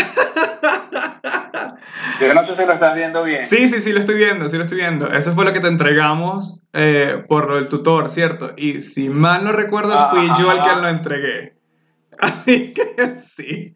[2.19, 3.41] Yo no sé si lo estás viendo bien.
[3.41, 5.11] Sí, sí, sí, lo estoy viendo, sí lo estoy viendo.
[5.11, 8.51] Eso fue lo que te entregamos eh, por lo del tutor, ¿cierto?
[8.57, 11.57] Y si mal no recuerdo, fui yo el que lo entregué.
[12.19, 13.75] Así que sí.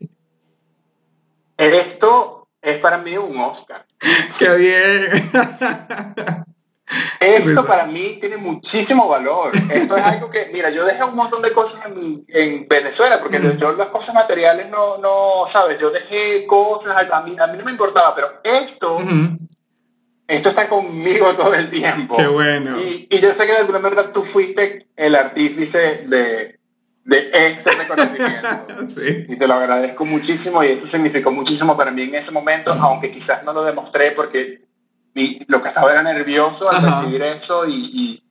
[1.58, 3.86] Esto es para mí un Oscar.
[4.38, 5.06] ¡Qué bien!
[7.20, 9.52] Esto para mí tiene muchísimo valor.
[9.56, 13.40] Esto es algo que, mira, yo dejé un montón de cosas en, en Venezuela, porque
[13.60, 17.66] yo las cosas materiales no, no, sabes, yo dejé cosas, a mí, a mí no
[17.66, 18.98] me importaba, pero esto,
[20.28, 22.16] esto está conmigo todo el tiempo.
[22.18, 22.82] Qué bueno.
[22.82, 26.56] Y, y yo sé que de alguna manera tú fuiste el artífice de,
[27.06, 28.88] de este reconocimiento.
[28.90, 29.26] sí.
[29.30, 33.12] Y te lo agradezco muchísimo y eso significó muchísimo para mí en ese momento, aunque
[33.12, 34.60] quizás no lo demostré porque
[35.14, 38.24] lo que estaba era nervioso al recibir eso y, y,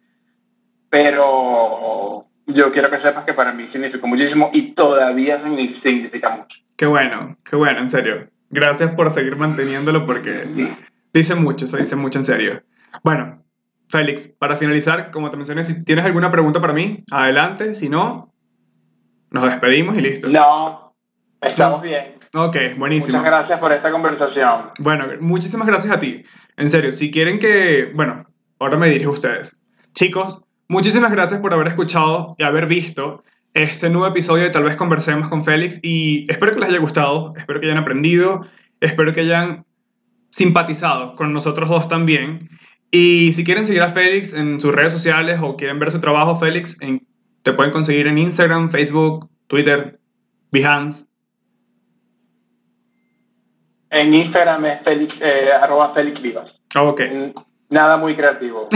[0.88, 6.56] pero yo quiero que sepas que para mí significó muchísimo y todavía significa mucho.
[6.76, 8.28] Qué bueno, qué bueno, en serio.
[8.48, 10.76] Gracias por seguir manteniéndolo porque
[11.12, 12.62] dice mucho, eso dice mucho en serio.
[13.04, 13.42] Bueno,
[13.88, 18.32] Félix, para finalizar, como te mencioné, si tienes alguna pregunta para mí, adelante, si no,
[19.30, 20.28] nos despedimos y listo.
[20.28, 20.94] No,
[21.40, 22.19] estamos bien.
[22.34, 23.18] Ok, buenísimo.
[23.18, 24.70] Muchas gracias por esta conversación.
[24.78, 26.24] Bueno, muchísimas gracias a ti.
[26.56, 27.90] En serio, si quieren que...
[27.94, 28.24] Bueno,
[28.58, 29.62] ahora me dirijo a ustedes.
[29.94, 33.24] Chicos, muchísimas gracias por haber escuchado y haber visto
[33.54, 37.34] este nuevo episodio de Tal vez conversemos con Félix y espero que les haya gustado,
[37.36, 38.46] espero que hayan aprendido,
[38.80, 39.64] espero que hayan
[40.30, 42.48] simpatizado con nosotros dos también.
[42.92, 46.36] Y si quieren seguir a Félix en sus redes sociales o quieren ver su trabajo,
[46.36, 46.76] Félix,
[47.42, 49.98] te pueden conseguir en Instagram, Facebook, Twitter,
[50.52, 51.09] Behance.
[53.90, 56.50] En Instagram es Félix, eh, arroba Félix Vivas.
[56.76, 57.02] Ok.
[57.70, 58.68] Nada muy creativo.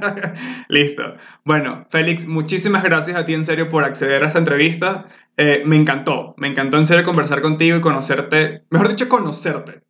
[0.68, 1.02] Listo.
[1.44, 5.06] Bueno, Félix, muchísimas gracias a ti en serio por acceder a esta entrevista.
[5.36, 9.82] Eh, me encantó, me encantó en serio conversar contigo y conocerte, mejor dicho, conocerte.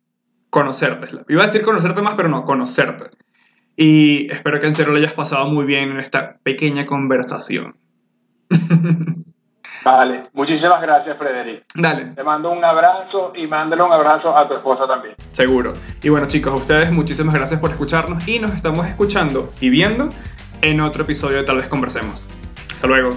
[0.49, 1.07] Conocerte.
[1.27, 3.09] Iba a decir conocerte más, pero no, conocerte.
[3.75, 7.75] Y espero que en serio lo hayas pasado muy bien en esta pequeña conversación.
[9.83, 11.63] Vale, muchísimas gracias, Frederic.
[11.73, 12.05] Dale.
[12.11, 15.15] Te mando un abrazo y mándale un abrazo a tu esposa también.
[15.31, 15.73] Seguro.
[16.03, 20.09] Y bueno, chicos, a ustedes muchísimas gracias por escucharnos y nos estamos escuchando y viendo
[20.61, 22.27] en otro episodio de Tal vez Conversemos.
[22.71, 23.09] Hasta luego.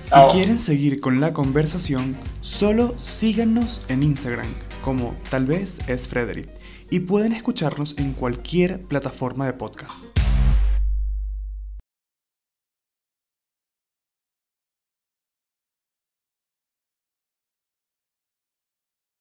[0.00, 4.46] Si quieren seguir con la conversación, solo síganos en Instagram
[4.82, 6.48] como Tal vez es Frederic
[6.90, 10.15] y pueden escucharnos en cualquier plataforma de podcast.